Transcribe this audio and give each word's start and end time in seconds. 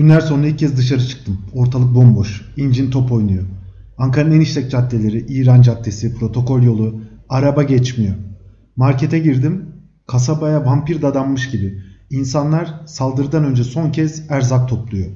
Günler 0.00 0.20
sonra 0.20 0.46
ilk 0.46 0.58
kez 0.58 0.76
dışarı 0.76 1.06
çıktım. 1.06 1.38
Ortalık 1.52 1.94
bomboş. 1.94 2.42
İncin 2.56 2.90
top 2.90 3.12
oynuyor. 3.12 3.44
Ankara'nın 3.98 4.34
en 4.34 4.40
işlek 4.40 4.70
caddeleri, 4.70 5.18
İran 5.28 5.62
Caddesi, 5.62 6.14
protokol 6.14 6.62
yolu, 6.62 7.00
araba 7.28 7.62
geçmiyor. 7.62 8.14
Markete 8.76 9.18
girdim. 9.18 9.66
Kasabaya 10.06 10.66
vampir 10.66 11.02
dadanmış 11.02 11.50
gibi. 11.50 11.82
İnsanlar 12.10 12.80
saldırıdan 12.86 13.44
önce 13.44 13.64
son 13.64 13.90
kez 13.90 14.30
erzak 14.30 14.68
topluyor. 14.68 15.10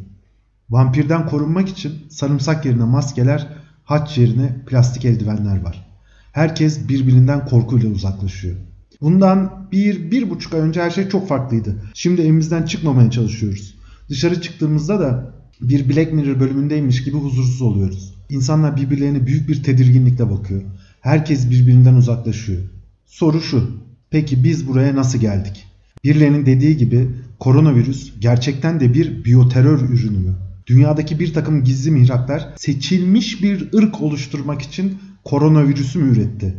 Vampirden 0.70 1.26
korunmak 1.26 1.68
için 1.68 1.92
sarımsak 2.10 2.64
yerine 2.64 2.84
maskeler, 2.84 3.48
haç 3.84 4.18
yerine 4.18 4.64
plastik 4.66 5.04
eldivenler 5.04 5.62
var. 5.62 5.86
Herkes 6.32 6.88
birbirinden 6.88 7.46
korkuyla 7.46 7.90
uzaklaşıyor. 7.90 8.56
Bundan 9.00 9.68
bir, 9.72 10.10
bir 10.10 10.30
buçuk 10.30 10.54
ay 10.54 10.60
önce 10.60 10.82
her 10.82 10.90
şey 10.90 11.08
çok 11.08 11.28
farklıydı. 11.28 11.76
Şimdi 11.94 12.22
evimizden 12.22 12.62
çıkmamaya 12.62 13.10
çalışıyoruz. 13.10 13.83
Dışarı 14.08 14.40
çıktığımızda 14.40 15.00
da 15.00 15.34
bir 15.60 15.88
Black 15.88 16.12
Mirror 16.12 16.40
bölümündeymiş 16.40 17.04
gibi 17.04 17.16
huzursuz 17.16 17.62
oluyoruz. 17.62 18.14
İnsanlar 18.28 18.76
birbirlerine 18.76 19.26
büyük 19.26 19.48
bir 19.48 19.62
tedirginlikle 19.62 20.30
bakıyor. 20.30 20.62
Herkes 21.00 21.50
birbirinden 21.50 21.94
uzaklaşıyor. 21.94 22.62
Soru 23.06 23.40
şu. 23.40 23.70
Peki 24.10 24.44
biz 24.44 24.68
buraya 24.68 24.96
nasıl 24.96 25.18
geldik? 25.18 25.66
Birilerinin 26.04 26.46
dediği 26.46 26.76
gibi 26.76 27.10
koronavirüs 27.38 28.12
gerçekten 28.20 28.80
de 28.80 28.94
bir 28.94 29.24
biyoterör 29.24 29.80
ürünü 29.80 30.18
mü? 30.18 30.34
Dünyadaki 30.66 31.20
bir 31.20 31.34
takım 31.34 31.64
gizli 31.64 31.90
mihraklar 31.90 32.48
seçilmiş 32.56 33.42
bir 33.42 33.72
ırk 33.74 34.02
oluşturmak 34.02 34.62
için 34.62 34.98
koronavirüsü 35.24 35.98
mü 35.98 36.12
üretti? 36.12 36.54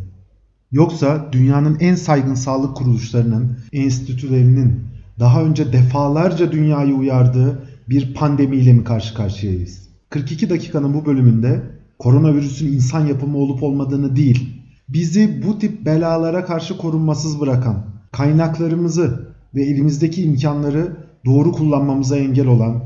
Yoksa 0.72 1.30
dünyanın 1.32 1.78
en 1.80 1.96
saygın 1.96 2.34
sağlık 2.34 2.78
kuruluşlarının, 2.78 3.58
enstitülerinin 3.74 4.80
daha 5.20 5.44
önce 5.44 5.74
defalarca 5.74 6.52
dünyayı 6.52 6.96
uyardığı 6.96 7.64
bir 7.90 8.14
pandemiyle 8.14 8.74
mi 8.74 8.84
karşı 8.84 9.14
karşıyayız? 9.14 9.90
42 10.10 10.50
dakikanın 10.50 10.94
bu 10.94 11.06
bölümünde 11.06 11.62
koronavirüsün 12.00 12.74
insan 12.74 13.08
yapımı 13.08 13.38
olup 13.38 13.64
olmadığını 13.64 14.16
değil, 14.16 14.62
bizi 14.90 15.44
bu 15.48 15.60
tip 15.60 15.86
belalara 15.86 16.46
karşı 16.46 16.78
korunmasız 16.78 17.40
bırakan, 17.40 17.86
kaynaklarımızı 18.12 19.30
ve 19.56 19.64
elimizdeki 19.64 20.24
imkanları 20.24 20.98
doğru 21.26 21.52
kullanmamıza 21.52 22.18
engel 22.18 22.48
olan, 22.48 22.84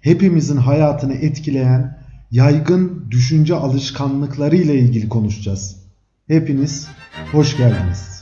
hepimizin 0.00 0.56
hayatını 0.56 1.14
etkileyen 1.14 1.98
yaygın 2.30 3.04
düşünce 3.10 3.54
alışkanlıkları 3.54 4.56
ile 4.56 4.78
ilgili 4.78 5.08
konuşacağız. 5.08 5.76
Hepiniz 6.26 6.88
hoş 7.32 7.56
geldiniz. 7.56 8.17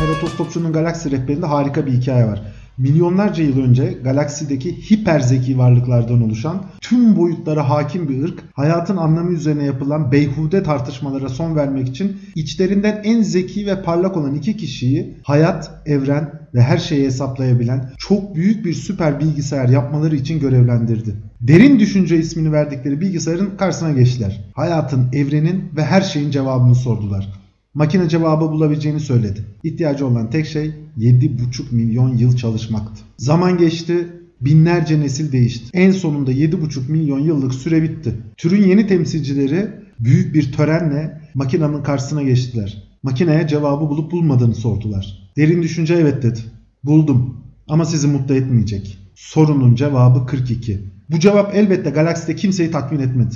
Adams'ın 0.00 0.14
Heratostopçunun 0.14 0.72
Galaksi 0.72 1.10
rehberinde 1.10 1.46
harika 1.46 1.86
bir 1.86 1.92
hikaye 1.92 2.24
var. 2.24 2.42
Milyonlarca 2.78 3.44
yıl 3.44 3.58
önce 3.62 3.98
galaksideki 4.04 4.90
hiper 4.90 5.20
zeki 5.20 5.58
varlıklardan 5.58 6.22
oluşan 6.22 6.62
tüm 6.80 7.16
boyutlara 7.16 7.70
hakim 7.70 8.08
bir 8.08 8.22
ırk 8.22 8.42
hayatın 8.54 8.96
anlamı 8.96 9.32
üzerine 9.32 9.64
yapılan 9.64 10.12
beyhude 10.12 10.62
tartışmalara 10.62 11.28
son 11.28 11.56
vermek 11.56 11.88
için 11.88 12.16
içlerinden 12.34 13.00
en 13.04 13.22
zeki 13.22 13.66
ve 13.66 13.82
parlak 13.82 14.16
olan 14.16 14.34
iki 14.34 14.56
kişiyi 14.56 15.16
hayat, 15.22 15.70
evren 15.86 16.32
ve 16.54 16.62
her 16.62 16.78
şeyi 16.78 17.06
hesaplayabilen 17.06 17.92
çok 17.98 18.34
büyük 18.34 18.64
bir 18.64 18.74
süper 18.74 19.20
bilgisayar 19.20 19.68
yapmaları 19.68 20.16
için 20.16 20.40
görevlendirdi. 20.40 21.16
Derin 21.40 21.78
düşünce 21.78 22.18
ismini 22.18 22.52
verdikleri 22.52 23.00
bilgisayarın 23.00 23.50
karşısına 23.58 23.92
geçtiler. 23.92 24.44
Hayatın, 24.54 25.08
evrenin 25.12 25.64
ve 25.76 25.84
her 25.84 26.00
şeyin 26.00 26.30
cevabını 26.30 26.74
sordular. 26.74 27.39
Makine 27.74 28.08
cevabı 28.08 28.52
bulabileceğini 28.52 29.00
söyledi. 29.00 29.44
İhtiyacı 29.64 30.06
olan 30.06 30.30
tek 30.30 30.46
şey 30.46 30.70
7,5 30.98 31.74
milyon 31.74 32.16
yıl 32.16 32.36
çalışmaktı. 32.36 33.02
Zaman 33.18 33.58
geçti, 33.58 34.06
binlerce 34.40 35.00
nesil 35.00 35.32
değişti. 35.32 35.64
En 35.72 35.90
sonunda 35.90 36.32
7,5 36.32 36.90
milyon 36.90 37.18
yıllık 37.18 37.54
süre 37.54 37.82
bitti. 37.82 38.14
Türün 38.36 38.62
yeni 38.62 38.86
temsilcileri 38.86 39.70
büyük 40.00 40.34
bir 40.34 40.52
törenle 40.52 41.20
makinenin 41.34 41.82
karşısına 41.82 42.22
geçtiler. 42.22 42.84
Makineye 43.02 43.48
cevabı 43.48 43.88
bulup 43.90 44.12
bulmadığını 44.12 44.54
sordular. 44.54 45.30
Derin 45.36 45.62
düşünce 45.62 45.94
evet 45.94 46.22
dedi. 46.22 46.40
Buldum 46.84 47.36
ama 47.68 47.84
sizi 47.84 48.06
mutlu 48.06 48.34
etmeyecek. 48.34 48.98
Sorunun 49.14 49.74
cevabı 49.74 50.26
42. 50.26 50.80
Bu 51.10 51.18
cevap 51.18 51.54
elbette 51.54 51.90
galakside 51.90 52.36
kimseyi 52.36 52.70
tatmin 52.70 53.00
etmedi. 53.00 53.34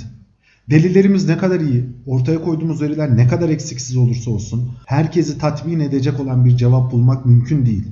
Delillerimiz 0.69 1.27
ne 1.27 1.37
kadar 1.37 1.59
iyi, 1.59 1.85
ortaya 2.05 2.41
koyduğumuz 2.41 2.81
veriler 2.81 3.17
ne 3.17 3.27
kadar 3.27 3.49
eksiksiz 3.49 3.97
olursa 3.97 4.31
olsun 4.31 4.71
herkesi 4.85 5.37
tatmin 5.37 5.79
edecek 5.79 6.19
olan 6.19 6.45
bir 6.45 6.57
cevap 6.57 6.91
bulmak 6.91 7.25
mümkün 7.25 7.65
değil. 7.65 7.87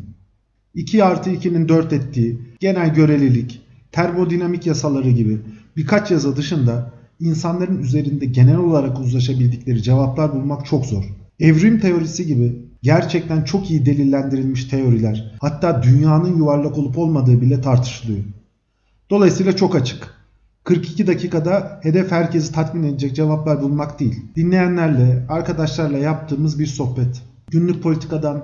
2 0.74 1.04
artı 1.04 1.30
2'nin 1.30 1.70
4 1.70 1.94
ettiği 1.94 2.40
genel 2.60 2.94
görelilik, 2.94 3.62
termodinamik 3.92 4.68
yasaları 4.68 5.10
gibi 5.10 5.40
birkaç 5.78 6.12
yazı 6.12 6.36
dışında 6.36 6.92
insanların 7.20 7.82
üzerinde 7.82 8.26
genel 8.26 8.58
olarak 8.58 9.00
uzlaşabildikleri 9.00 9.84
cevaplar 9.84 10.34
bulmak 10.34 10.66
çok 10.66 10.86
zor. 10.86 11.04
Evrim 11.40 11.80
teorisi 11.80 12.26
gibi 12.26 12.56
gerçekten 12.82 13.44
çok 13.44 13.72
iyi 13.72 13.86
delillendirilmiş 13.86 14.64
teoriler 14.64 15.36
hatta 15.42 15.84
dünyanın 15.84 16.38
yuvarlak 16.38 16.78
olup 16.78 16.98
olmadığı 16.98 17.42
bile 17.42 17.62
tartışılıyor. 17.62 18.24
Dolayısıyla 19.10 19.56
çok 19.56 19.76
açık. 19.76 20.23
42 20.64 21.08
dakikada 21.08 21.80
hedef 21.84 22.12
herkesi 22.12 22.52
tatmin 22.52 22.84
edecek 22.84 23.16
cevaplar 23.16 23.62
bulmak 23.62 24.00
değil. 24.00 24.22
Dinleyenlerle, 24.36 25.26
arkadaşlarla 25.30 25.98
yaptığımız 25.98 26.60
bir 26.60 26.68
sohbet. 26.68 27.22
Günlük 27.52 27.84
politikadan 27.84 28.44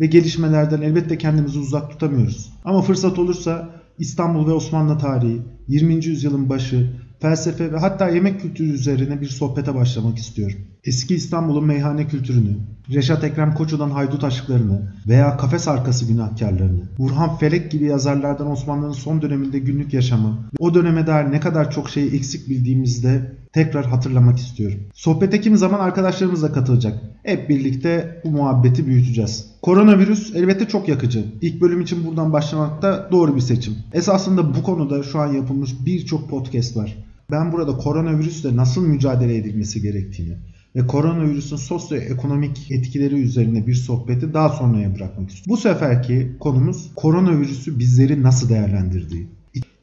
ve 0.00 0.06
gelişmelerden 0.06 0.80
elbette 0.82 1.18
kendimizi 1.18 1.58
uzak 1.58 1.90
tutamıyoruz. 1.90 2.52
Ama 2.64 2.82
fırsat 2.82 3.18
olursa 3.18 3.68
İstanbul 3.98 4.46
ve 4.46 4.52
Osmanlı 4.52 4.98
tarihi, 4.98 5.42
20. 5.68 6.04
yüzyılın 6.04 6.48
başı, 6.48 6.90
felsefe 7.20 7.72
ve 7.72 7.76
hatta 7.76 8.08
yemek 8.08 8.40
kültürü 8.40 8.70
üzerine 8.70 9.20
bir 9.20 9.28
sohbete 9.28 9.74
başlamak 9.74 10.18
istiyorum. 10.18 10.58
Eski 10.84 11.14
İstanbul'un 11.14 11.64
meyhane 11.64 12.06
kültürünü, 12.08 12.56
Reşat 12.94 13.24
Ekrem 13.24 13.54
Koçu'dan 13.54 13.90
haydut 13.90 14.24
aşklarını 14.24 14.92
veya 15.08 15.36
kafes 15.36 15.68
arkası 15.68 16.06
günahkarlarını, 16.06 16.82
Burhan 16.98 17.36
Felek 17.36 17.70
gibi 17.70 17.84
yazarlardan 17.84 18.50
Osmanlı'nın 18.50 18.92
son 18.92 19.22
döneminde 19.22 19.58
günlük 19.58 19.94
yaşamı, 19.94 20.38
o 20.58 20.74
döneme 20.74 21.06
dair 21.06 21.32
ne 21.32 21.40
kadar 21.40 21.70
çok 21.70 21.90
şeyi 21.90 22.14
eksik 22.14 22.48
bildiğimizde 22.48 23.32
tekrar 23.52 23.86
hatırlamak 23.86 24.38
istiyorum. 24.38 24.78
Sohbete 24.94 25.40
kim 25.40 25.56
zaman 25.56 25.80
arkadaşlarımız 25.80 26.42
da 26.42 26.52
katılacak. 26.52 26.98
Hep 27.22 27.48
birlikte 27.48 28.20
bu 28.24 28.30
muhabbeti 28.30 28.86
büyüteceğiz. 28.86 29.46
Koronavirüs 29.62 30.36
elbette 30.36 30.68
çok 30.68 30.88
yakıcı. 30.88 31.24
İlk 31.40 31.60
bölüm 31.60 31.80
için 31.80 32.06
buradan 32.06 32.32
başlamak 32.32 32.82
da 32.82 33.08
doğru 33.12 33.36
bir 33.36 33.40
seçim. 33.40 33.74
Esasında 33.92 34.54
bu 34.54 34.62
konuda 34.62 35.02
şu 35.02 35.18
an 35.18 35.32
yapılmış 35.32 35.70
birçok 35.86 36.30
podcast 36.30 36.76
var. 36.76 36.96
Ben 37.30 37.52
burada 37.52 37.76
koronavirüsle 37.76 38.56
nasıl 38.56 38.86
mücadele 38.86 39.36
edilmesi 39.36 39.82
gerektiğini 39.82 40.36
ve 40.76 40.86
koronavirüsün 40.86 41.56
sosyoekonomik 41.56 42.70
etkileri 42.70 43.14
üzerine 43.14 43.66
bir 43.66 43.74
sohbeti 43.74 44.34
daha 44.34 44.48
sonraya 44.48 44.94
bırakmak 44.94 45.30
istiyorum. 45.30 45.48
Bu 45.48 45.56
seferki 45.56 46.36
konumuz 46.40 46.90
koronavirüsü 46.96 47.78
bizleri 47.78 48.22
nasıl 48.22 48.48
değerlendirdiği. 48.48 49.26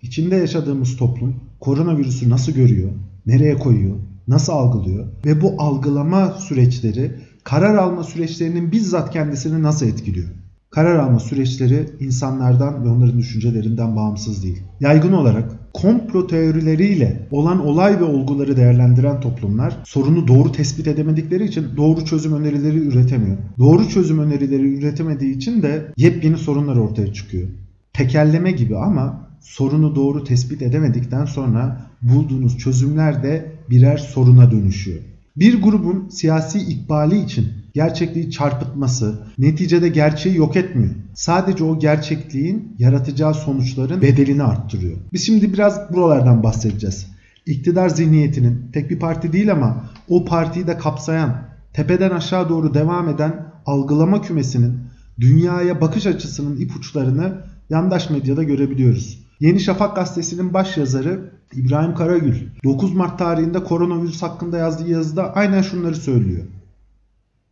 İçinde 0.01 0.35
yaşadığımız 0.35 0.97
toplum 0.97 1.35
koronavirüsü 1.59 2.29
nasıl 2.29 2.51
görüyor, 2.51 2.89
nereye 3.25 3.55
koyuyor, 3.55 3.95
nasıl 4.27 4.53
algılıyor 4.53 5.07
ve 5.25 5.41
bu 5.41 5.53
algılama 5.57 6.31
süreçleri 6.31 7.11
karar 7.43 7.75
alma 7.75 8.03
süreçlerinin 8.03 8.71
bizzat 8.71 9.11
kendisini 9.13 9.63
nasıl 9.63 9.85
etkiliyor? 9.85 10.29
Karar 10.69 10.95
alma 10.95 11.19
süreçleri 11.19 11.89
insanlardan 12.00 12.83
ve 12.83 12.89
onların 12.89 13.19
düşüncelerinden 13.19 13.95
bağımsız 13.95 14.44
değil. 14.44 14.63
Yaygın 14.79 15.12
olarak 15.12 15.56
komplo 15.73 16.27
teorileriyle 16.27 17.27
olan 17.31 17.65
olay 17.65 17.99
ve 17.99 18.03
olguları 18.03 18.57
değerlendiren 18.57 19.19
toplumlar 19.19 19.77
sorunu 19.85 20.27
doğru 20.27 20.51
tespit 20.51 20.87
edemedikleri 20.87 21.45
için 21.45 21.67
doğru 21.77 22.05
çözüm 22.05 22.33
önerileri 22.33 22.77
üretemiyor. 22.77 23.37
Doğru 23.59 23.89
çözüm 23.89 24.19
önerileri 24.19 24.77
üretemediği 24.77 25.35
için 25.35 25.61
de 25.61 25.93
yepyeni 25.97 26.37
sorunlar 26.37 26.75
ortaya 26.75 27.13
çıkıyor. 27.13 27.47
Tekerleme 27.93 28.51
gibi 28.51 28.77
ama 28.77 29.29
sorunu 29.41 29.95
doğru 29.95 30.23
tespit 30.23 30.61
edemedikten 30.61 31.25
sonra 31.25 31.81
bulduğunuz 32.01 32.57
çözümler 32.57 33.23
de 33.23 33.51
birer 33.69 33.97
soruna 33.97 34.51
dönüşüyor. 34.51 34.99
Bir 35.37 35.61
grubun 35.61 36.09
siyasi 36.09 36.59
ikbali 36.59 37.19
için 37.19 37.47
gerçekliği 37.77 38.31
çarpıtması 38.31 39.19
neticede 39.38 39.89
gerçeği 39.89 40.35
yok 40.35 40.56
etmiyor. 40.56 40.89
Sadece 41.13 41.63
o 41.63 41.79
gerçekliğin 41.79 42.75
yaratacağı 42.79 43.33
sonuçların 43.33 44.01
bedelini 44.01 44.44
arttırıyor. 44.44 44.97
Biz 45.13 45.25
şimdi 45.25 45.53
biraz 45.53 45.94
buralardan 45.94 46.44
bahsedeceğiz. 46.44 47.07
İktidar 47.45 47.89
zihniyetinin 47.89 48.71
tek 48.74 48.89
bir 48.89 49.00
parti 49.00 49.33
değil 49.33 49.51
ama 49.51 49.83
o 50.09 50.25
partiyi 50.25 50.68
de 50.68 50.77
kapsayan, 50.77 51.41
tepeden 51.74 52.12
aşağı 52.12 52.50
doğru 52.50 52.74
devam 52.74 53.09
eden 53.09 53.45
algılama 53.65 54.21
kümesinin 54.21 54.79
dünyaya 55.19 55.81
bakış 55.81 56.06
açısının 56.07 56.59
ipuçlarını 56.59 57.41
yandaş 57.69 58.09
medyada 58.09 58.44
görebiliyoruz. 58.44 59.19
Yeni 59.39 59.59
Şafak 59.59 59.95
gazetesinin 59.95 60.53
baş 60.53 60.77
yazarı 60.77 61.31
İbrahim 61.53 61.95
Karagül 61.95 62.35
9 62.63 62.94
Mart 62.94 63.19
tarihinde 63.19 63.63
koronavirüs 63.63 64.21
hakkında 64.21 64.57
yazdığı 64.57 64.89
yazıda 64.89 65.33
aynen 65.33 65.62
şunları 65.62 65.95
söylüyor. 65.95 66.44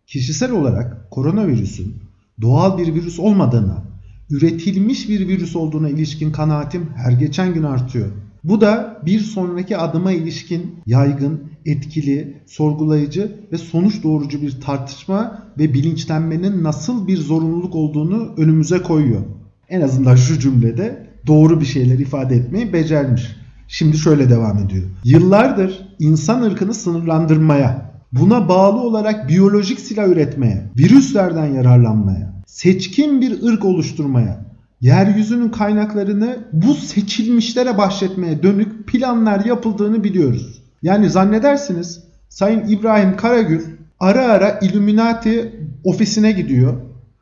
Kişisel 0.07 0.52
olarak 0.52 1.12
koronavirüsün 1.12 1.96
doğal 2.42 2.78
bir 2.78 2.94
virüs 2.94 3.19
olmadığına, 3.19 3.84
üretilmiş 4.30 5.10
bir 5.10 5.28
virüs 5.28 5.56
olduğuna 5.56 5.90
ilişkin 5.90 6.31
kanaatim 6.31 6.90
her 6.96 7.12
geçen 7.12 7.54
gün 7.54 7.63
artıyor. 7.63 8.07
Bu 8.44 8.62
da 8.62 9.02
bir 9.06 9.19
sonraki 9.19 9.78
adıma 9.78 10.12
ilişkin 10.12 10.75
yaygın, 10.86 11.42
etkili, 11.66 12.38
sorgulayıcı 12.46 13.40
ve 13.52 13.57
sonuç 13.57 14.04
doğrucu 14.04 14.42
bir 14.42 14.62
tartışma 14.62 15.44
ve 15.60 15.74
bilinçlenmenin 15.74 16.63
nasıl 16.63 17.08
bir 17.08 17.18
zorunluluk 17.18 17.75
olduğunu 17.75 18.34
önümüze 18.38 18.81
koyuyor. 18.81 19.22
En 19.69 19.81
azından 19.81 20.16
şu 20.16 20.40
cümlede 20.40 21.08
doğru 21.28 21.60
bir 21.62 21.66
şeyler 21.66 22.00
ifade 22.00 22.36
etmeyi 22.36 22.74
becermiş. 22.74 23.36
Şimdi 23.68 23.98
şöyle 23.98 24.30
devam 24.30 24.58
ediyor. 24.58 24.84
Yıllardır 25.04 25.88
insan 26.00 26.42
ırkını 26.42 26.74
sınırlandırmaya, 26.74 27.85
buna 28.19 28.50
bağlı 28.50 28.81
olarak 28.81 29.29
biyolojik 29.29 29.79
silah 29.79 30.07
üretmeye, 30.07 30.63
virüslerden 30.77 31.45
yararlanmaya, 31.45 32.33
seçkin 32.45 33.21
bir 33.21 33.44
ırk 33.44 33.65
oluşturmaya, 33.65 34.45
yeryüzünün 34.81 35.50
kaynaklarını 35.50 36.38
bu 36.53 36.73
seçilmişlere 36.73 37.77
bahşetmeye 37.77 38.44
dönük 38.44 38.88
planlar 38.88 39.45
yapıldığını 39.45 40.03
biliyoruz. 40.03 40.62
Yani 40.83 41.09
zannedersiniz 41.09 42.06
Sayın 42.29 42.67
İbrahim 42.67 43.17
Karagül 43.17 43.62
ara 44.00 44.25
ara 44.25 44.59
Illuminati 44.59 45.56
ofisine 45.83 46.31
gidiyor. 46.31 46.73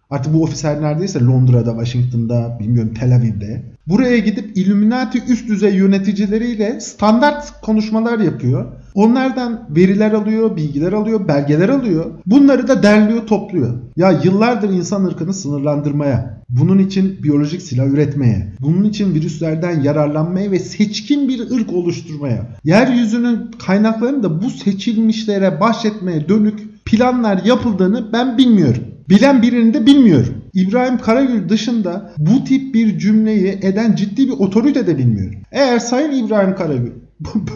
Artık 0.10 0.34
bu 0.34 0.44
ofis 0.44 0.64
her 0.64 0.82
neredeyse 0.82 1.20
Londra'da, 1.20 1.72
Washington'da, 1.72 2.58
bilmiyorum 2.60 2.94
Tel 3.00 3.16
Aviv'de. 3.16 3.64
Buraya 3.88 4.18
gidip 4.18 4.58
Illuminati 4.58 5.24
üst 5.28 5.48
düzey 5.48 5.76
yöneticileriyle 5.76 6.80
standart 6.80 7.62
konuşmalar 7.62 8.20
yapıyor. 8.20 8.66
Onlardan 8.96 9.68
veriler 9.70 10.12
alıyor, 10.12 10.58
bilgiler 10.58 10.94
alıyor, 10.94 11.28
belgeler 11.28 11.70
alıyor. 11.70 12.06
Bunları 12.26 12.68
da 12.68 12.84
derliyor, 12.84 13.28
topluyor. 13.28 13.74
Ya 13.96 14.20
yıllardır 14.24 14.70
insan 14.70 15.06
ırkını 15.06 15.34
sınırlandırmaya, 15.34 16.44
bunun 16.50 16.80
için 16.80 17.24
biyolojik 17.24 17.62
silah 17.62 17.86
üretmeye, 17.86 18.54
bunun 18.60 18.84
için 18.84 19.14
virüslerden 19.14 19.82
yararlanmaya 19.82 20.52
ve 20.52 20.60
seçkin 20.60 21.30
bir 21.30 21.40
ırk 21.52 21.74
oluşturmaya, 21.74 22.48
yeryüzünün 22.64 23.52
kaynaklarını 23.66 24.24
da 24.24 24.42
bu 24.42 24.50
seçilmişlere 24.50 25.60
bahşetmeye 25.60 26.30
dönük 26.30 26.86
planlar 26.86 27.44
yapıldığını 27.46 28.14
ben 28.14 28.38
bilmiyorum. 28.38 28.84
Bilen 29.10 29.42
birini 29.42 29.74
de 29.74 29.86
bilmiyorum. 29.86 30.34
İbrahim 30.54 30.98
Karagül 30.98 31.50
dışında 31.50 32.12
bu 32.18 32.44
tip 32.44 32.76
bir 32.76 33.00
cümleyi 33.00 33.60
eden 33.62 33.96
ciddi 33.96 34.28
bir 34.28 34.34
otorite 34.34 34.88
de 34.88 34.98
bilmiyorum. 34.98 35.40
Eğer 35.52 35.80
Sayın 35.80 36.26
İbrahim 36.26 36.56
Karagül 36.56 36.92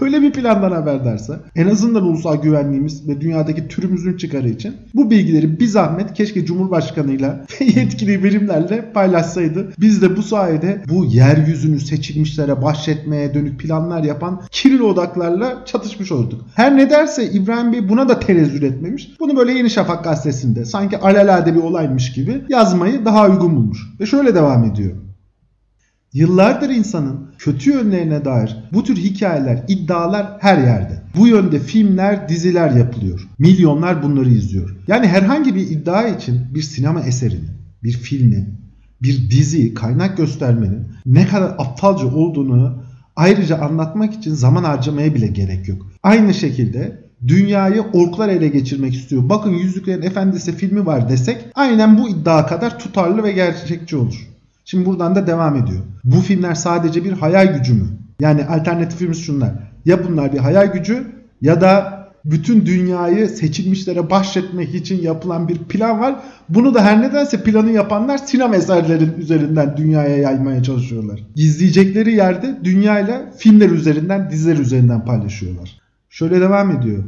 böyle 0.01 0.21
bir 0.21 0.31
plandan 0.31 0.71
haberdarsa 0.71 1.39
en 1.55 1.67
azından 1.67 2.03
ulusal 2.03 2.41
güvenliğimiz 2.41 3.07
ve 3.07 3.21
dünyadaki 3.21 3.67
türümüzün 3.67 4.17
çıkarı 4.17 4.49
için 4.49 4.75
bu 4.93 5.11
bilgileri 5.11 5.59
bir 5.59 5.67
zahmet 5.67 6.13
keşke 6.13 6.45
Cumhurbaşkanıyla 6.45 7.45
ve 7.61 7.65
yetkili 7.65 8.23
birimlerle 8.23 8.91
paylaşsaydı. 8.93 9.73
Biz 9.79 10.01
de 10.01 10.17
bu 10.17 10.23
sayede 10.23 10.81
bu 10.89 11.05
yeryüzünü 11.05 11.79
seçilmişlere 11.79 12.61
bahşetmeye 12.61 13.33
dönük 13.33 13.59
planlar 13.59 14.03
yapan 14.03 14.41
kirli 14.51 14.83
odaklarla 14.83 15.65
çatışmış 15.65 16.11
olduk. 16.11 16.41
Her 16.55 16.77
ne 16.77 16.89
derse 16.89 17.31
İbrahim 17.31 17.73
Bey 17.73 17.89
buna 17.89 18.09
da 18.09 18.19
tenezzül 18.19 18.63
etmemiş. 18.63 19.11
Bunu 19.19 19.37
böyle 19.37 19.51
Yeni 19.51 19.69
Şafak 19.69 20.03
gazetesinde 20.03 20.65
sanki 20.65 20.97
alelade 20.97 21.55
bir 21.55 21.59
olaymış 21.59 22.13
gibi 22.13 22.41
yazmayı 22.49 23.05
daha 23.05 23.29
uygun 23.29 23.55
bulmuş. 23.55 23.79
Ve 23.99 24.05
şöyle 24.05 24.35
devam 24.35 24.63
ediyor. 24.63 25.06
Yıllardır 26.17 26.69
insanın 26.69 27.31
kötü 27.37 27.71
yönlerine 27.71 28.25
dair 28.25 28.57
bu 28.73 28.83
tür 28.83 28.97
hikayeler, 28.97 29.63
iddialar 29.67 30.27
her 30.39 30.57
yerde. 30.57 31.01
Bu 31.17 31.27
yönde 31.27 31.59
filmler, 31.59 32.29
diziler 32.29 32.71
yapılıyor. 32.71 33.27
Milyonlar 33.39 34.03
bunları 34.03 34.29
izliyor. 34.29 34.75
Yani 34.87 35.07
herhangi 35.07 35.55
bir 35.55 35.61
iddia 35.69 36.07
için 36.07 36.39
bir 36.53 36.61
sinema 36.61 37.01
eserini, 37.01 37.49
bir 37.83 37.91
filmi, 37.91 38.47
bir 39.01 39.31
diziyi 39.31 39.73
kaynak 39.73 40.17
göstermenin 40.17 40.87
ne 41.05 41.27
kadar 41.27 41.55
aptalca 41.57 42.07
olduğunu 42.07 42.83
ayrıca 43.15 43.57
anlatmak 43.57 44.13
için 44.13 44.33
zaman 44.33 44.63
harcamaya 44.63 45.15
bile 45.15 45.27
gerek 45.27 45.67
yok. 45.67 45.87
Aynı 46.03 46.33
şekilde 46.33 47.03
dünyayı 47.27 47.81
orklar 47.81 48.29
ele 48.29 48.47
geçirmek 48.47 48.95
istiyor. 48.95 49.29
Bakın 49.29 49.53
Yüzüklerin 49.53 50.01
Efendisi 50.01 50.55
filmi 50.55 50.85
var 50.85 51.09
desek 51.09 51.45
aynen 51.55 51.97
bu 51.97 52.09
iddia 52.09 52.45
kadar 52.45 52.79
tutarlı 52.79 53.23
ve 53.23 53.31
gerçekçi 53.31 53.95
olur. 53.97 54.36
Şimdi 54.69 54.85
buradan 54.85 55.15
da 55.15 55.27
devam 55.27 55.55
ediyor. 55.55 55.81
Bu 56.03 56.21
filmler 56.21 56.55
sadece 56.55 57.03
bir 57.03 57.11
hayal 57.11 57.57
gücü 57.57 57.73
mü? 57.73 57.87
Yani 58.19 58.45
alternatifimiz 58.45 59.25
şunlar. 59.25 59.51
Ya 59.85 60.07
bunlar 60.07 60.33
bir 60.33 60.37
hayal 60.37 60.73
gücü 60.73 61.07
ya 61.41 61.61
da 61.61 61.97
bütün 62.25 62.65
dünyayı 62.65 63.29
seçilmişlere 63.29 64.09
bahşetmek 64.09 64.75
için 64.75 65.01
yapılan 65.01 65.47
bir 65.47 65.57
plan 65.57 65.99
var. 65.99 66.15
Bunu 66.49 66.73
da 66.73 66.83
her 66.83 67.01
nedense 67.01 67.43
planı 67.43 67.71
yapanlar 67.71 68.17
sinema 68.17 68.55
eserlerin 68.55 69.13
üzerinden 69.17 69.77
dünyaya 69.77 70.17
yaymaya 70.17 70.63
çalışıyorlar. 70.63 71.23
İzleyecekleri 71.35 72.13
yerde 72.13 72.59
dünyayla 72.63 73.31
filmler 73.37 73.69
üzerinden, 73.69 74.31
diziler 74.31 74.57
üzerinden 74.57 75.05
paylaşıyorlar. 75.05 75.81
Şöyle 76.09 76.41
devam 76.41 76.71
ediyor. 76.71 77.03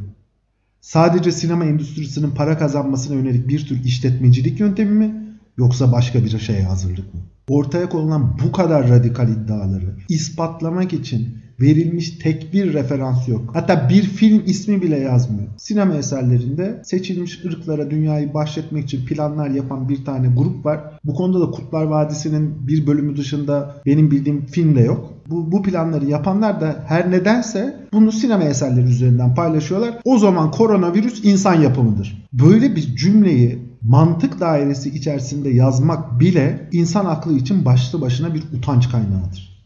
Sadece 0.82 1.32
sinema 1.32 1.66
endüstrisinin 1.66 2.32
para 2.32 2.58
kazanmasına 2.58 3.16
yönelik 3.16 3.48
bir 3.48 3.68
tür 3.68 3.84
işletmecilik 3.84 4.60
yöntemi 4.60 4.92
mi 4.92 5.16
yoksa 5.58 5.92
başka 5.92 6.24
bir 6.24 6.40
şeye 6.40 6.64
hazırlık 6.64 7.14
mı? 7.14 7.22
Ortaya 7.50 7.90
konulan 7.90 8.38
bu 8.46 8.52
kadar 8.52 8.90
radikal 8.90 9.30
iddiaları 9.30 9.96
ispatlamak 10.10 10.94
için 10.94 11.40
verilmiş 11.62 12.10
tek 12.10 12.54
bir 12.54 12.74
referans 12.74 13.28
yok. 13.28 13.52
Hatta 13.54 13.90
bir 13.90 14.04
film 14.04 14.44
ismi 14.46 14.82
bile 14.82 15.00
yazmıyor. 15.00 15.48
Sinema 15.58 15.96
eserlerinde 15.96 16.82
seçilmiş 16.84 17.46
ırklara 17.46 17.92
dünyayı 17.92 18.34
bahşetmek 18.34 18.84
için 18.84 19.06
planlar 19.06 19.50
yapan 19.50 19.90
bir 19.90 20.06
tane 20.06 20.28
grup 20.28 20.66
var. 20.66 21.00
Bu 21.04 21.14
konuda 21.14 21.48
da 21.48 21.52
Kurtlar 21.52 21.84
Vadisi'nin 21.84 22.68
bir 22.68 22.88
bölümü 22.88 23.18
dışında 23.18 23.76
benim 23.86 24.12
bildiğim 24.12 24.46
film 24.46 24.76
de 24.76 24.82
yok. 24.82 25.14
Bu, 25.30 25.52
bu 25.52 25.64
planları 25.64 26.06
yapanlar 26.06 26.62
da 26.62 26.84
her 26.88 27.12
nedense 27.12 27.88
bunu 27.94 28.12
sinema 28.12 28.44
eserleri 28.44 28.86
üzerinden 28.86 29.36
paylaşıyorlar. 29.36 29.94
O 30.06 30.18
zaman 30.18 30.52
koronavirüs 30.52 31.26
insan 31.26 31.56
yapımıdır. 31.62 32.28
Böyle 32.34 32.76
bir 32.76 32.96
cümleyi 32.96 33.69
mantık 33.84 34.40
dairesi 34.40 34.90
içerisinde 34.90 35.50
yazmak 35.50 36.20
bile 36.20 36.70
insan 36.72 37.06
aklı 37.06 37.38
için 37.38 37.66
başlı 37.66 38.02
başına 38.02 38.34
bir 38.34 38.44
utanç 38.58 38.92
kaynağıdır. 38.92 39.64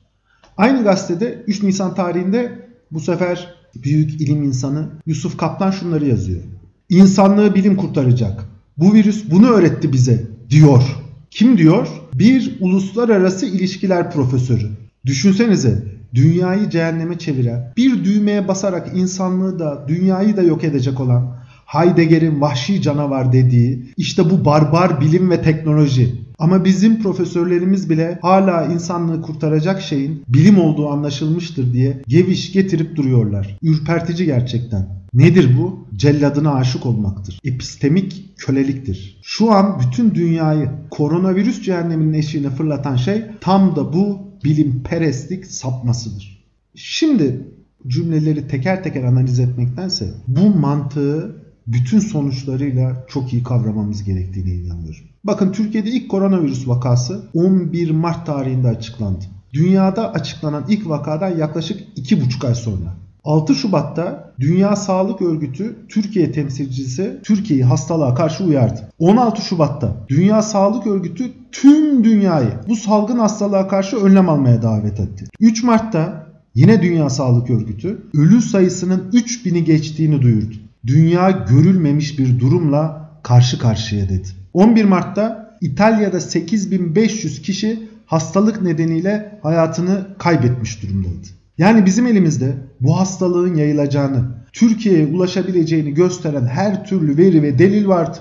Aynı 0.57 0.83
gazetede 0.83 1.43
3 1.47 1.63
Nisan 1.63 1.95
tarihinde 1.95 2.69
bu 2.91 2.99
sefer 2.99 3.53
büyük 3.75 4.21
ilim 4.21 4.43
insanı 4.43 4.89
Yusuf 5.05 5.37
Kaplan 5.37 5.71
şunları 5.71 6.05
yazıyor. 6.05 6.41
İnsanlığı 6.89 7.55
bilim 7.55 7.75
kurtaracak. 7.75 8.45
Bu 8.77 8.93
virüs 8.93 9.31
bunu 9.31 9.49
öğretti 9.49 9.93
bize 9.93 10.23
diyor. 10.49 10.83
Kim 11.31 11.57
diyor? 11.57 11.87
Bir 12.13 12.57
uluslararası 12.59 13.45
ilişkiler 13.45 14.11
profesörü. 14.11 14.69
Düşünsenize 15.05 15.83
dünyayı 16.13 16.69
cehenneme 16.69 17.19
çeviren, 17.19 17.73
bir 17.77 18.03
düğmeye 18.03 18.47
basarak 18.47 18.97
insanlığı 18.97 19.59
da 19.59 19.85
dünyayı 19.87 20.37
da 20.37 20.41
yok 20.41 20.63
edecek 20.63 20.99
olan 20.99 21.37
Heidegger'in 21.65 22.41
vahşi 22.41 22.81
canavar 22.81 23.33
dediği 23.33 23.93
işte 23.97 24.29
bu 24.29 24.45
barbar 24.45 25.01
bilim 25.01 25.29
ve 25.29 25.41
teknoloji. 25.41 26.23
Ama 26.39 26.65
bizim 26.65 27.01
profesörlerimiz 27.01 27.89
bile 27.89 28.19
hala 28.21 28.65
insanlığı 28.65 29.21
kurtaracak 29.21 29.81
şeyin 29.81 30.23
bilim 30.27 30.59
olduğu 30.59 30.89
anlaşılmıştır 30.89 31.73
diye 31.73 32.01
geviş 32.07 32.51
getirip 32.51 32.95
duruyorlar. 32.95 33.57
Ürpertici 33.61 34.25
gerçekten. 34.25 35.03
Nedir 35.13 35.57
bu? 35.57 35.87
Celladına 35.95 36.53
aşık 36.53 36.85
olmaktır. 36.85 37.39
Epistemik 37.43 38.37
köleliktir. 38.37 39.19
Şu 39.23 39.51
an 39.51 39.79
bütün 39.81 40.15
dünyayı 40.15 40.69
koronavirüs 40.89 41.61
cehenneminin 41.61 42.13
eşiğine 42.13 42.49
fırlatan 42.49 42.95
şey 42.95 43.23
tam 43.41 43.75
da 43.75 43.93
bu 43.93 44.19
bilim 44.43 44.83
perestlik 44.83 45.45
sapmasıdır. 45.45 46.43
Şimdi 46.75 47.47
cümleleri 47.87 48.47
teker 48.47 48.83
teker 48.83 49.03
analiz 49.03 49.39
etmektense 49.39 50.13
bu 50.27 50.55
mantığı 50.55 51.42
bütün 51.67 51.99
sonuçlarıyla 51.99 53.05
çok 53.07 53.33
iyi 53.33 53.43
kavramamız 53.43 54.03
gerektiğine 54.03 54.49
inanıyorum. 54.49 55.03
Bakın 55.23 55.51
Türkiye'de 55.51 55.89
ilk 55.89 56.09
koronavirüs 56.09 56.67
vakası 56.67 57.29
11 57.33 57.91
Mart 57.91 58.25
tarihinde 58.25 58.67
açıklandı. 58.67 59.25
Dünyada 59.53 60.13
açıklanan 60.13 60.65
ilk 60.69 60.89
vakadan 60.89 61.37
yaklaşık 61.37 61.97
2,5 61.97 62.47
ay 62.47 62.55
sonra. 62.55 62.95
6 63.23 63.55
Şubat'ta 63.55 64.33
Dünya 64.39 64.75
Sağlık 64.75 65.21
Örgütü 65.21 65.75
Türkiye 65.89 66.31
temsilcisi 66.31 67.19
Türkiye'yi 67.23 67.63
hastalığa 67.63 68.15
karşı 68.15 68.43
uyardı. 68.43 68.89
16 68.99 69.41
Şubat'ta 69.41 69.95
Dünya 70.09 70.41
Sağlık 70.41 70.87
Örgütü 70.87 71.31
tüm 71.51 72.03
dünyayı 72.03 72.49
bu 72.67 72.75
salgın 72.75 73.17
hastalığa 73.17 73.67
karşı 73.67 73.97
önlem 73.97 74.29
almaya 74.29 74.61
davet 74.61 74.99
etti. 74.99 75.25
3 75.39 75.63
Mart'ta 75.63 76.27
yine 76.55 76.81
Dünya 76.81 77.09
Sağlık 77.09 77.49
Örgütü 77.49 78.01
ölü 78.13 78.41
sayısının 78.41 79.11
3000'i 79.11 79.63
geçtiğini 79.63 80.21
duyurdu 80.21 80.55
dünya 80.87 81.31
görülmemiş 81.31 82.19
bir 82.19 82.39
durumla 82.39 83.09
karşı 83.23 83.59
karşıya 83.59 84.09
dedi. 84.09 84.27
11 84.53 84.85
Mart'ta 84.85 85.57
İtalya'da 85.61 86.19
8500 86.19 87.41
kişi 87.41 87.79
hastalık 88.05 88.61
nedeniyle 88.61 89.39
hayatını 89.43 90.07
kaybetmiş 90.17 90.83
durumdaydı. 90.83 91.27
Yani 91.57 91.85
bizim 91.85 92.07
elimizde 92.07 92.53
bu 92.81 92.99
hastalığın 92.99 93.55
yayılacağını, 93.55 94.23
Türkiye'ye 94.53 95.07
ulaşabileceğini 95.07 95.93
gösteren 95.93 96.45
her 96.45 96.85
türlü 96.85 97.17
veri 97.17 97.43
ve 97.43 97.59
delil 97.59 97.87
vardı. 97.87 98.17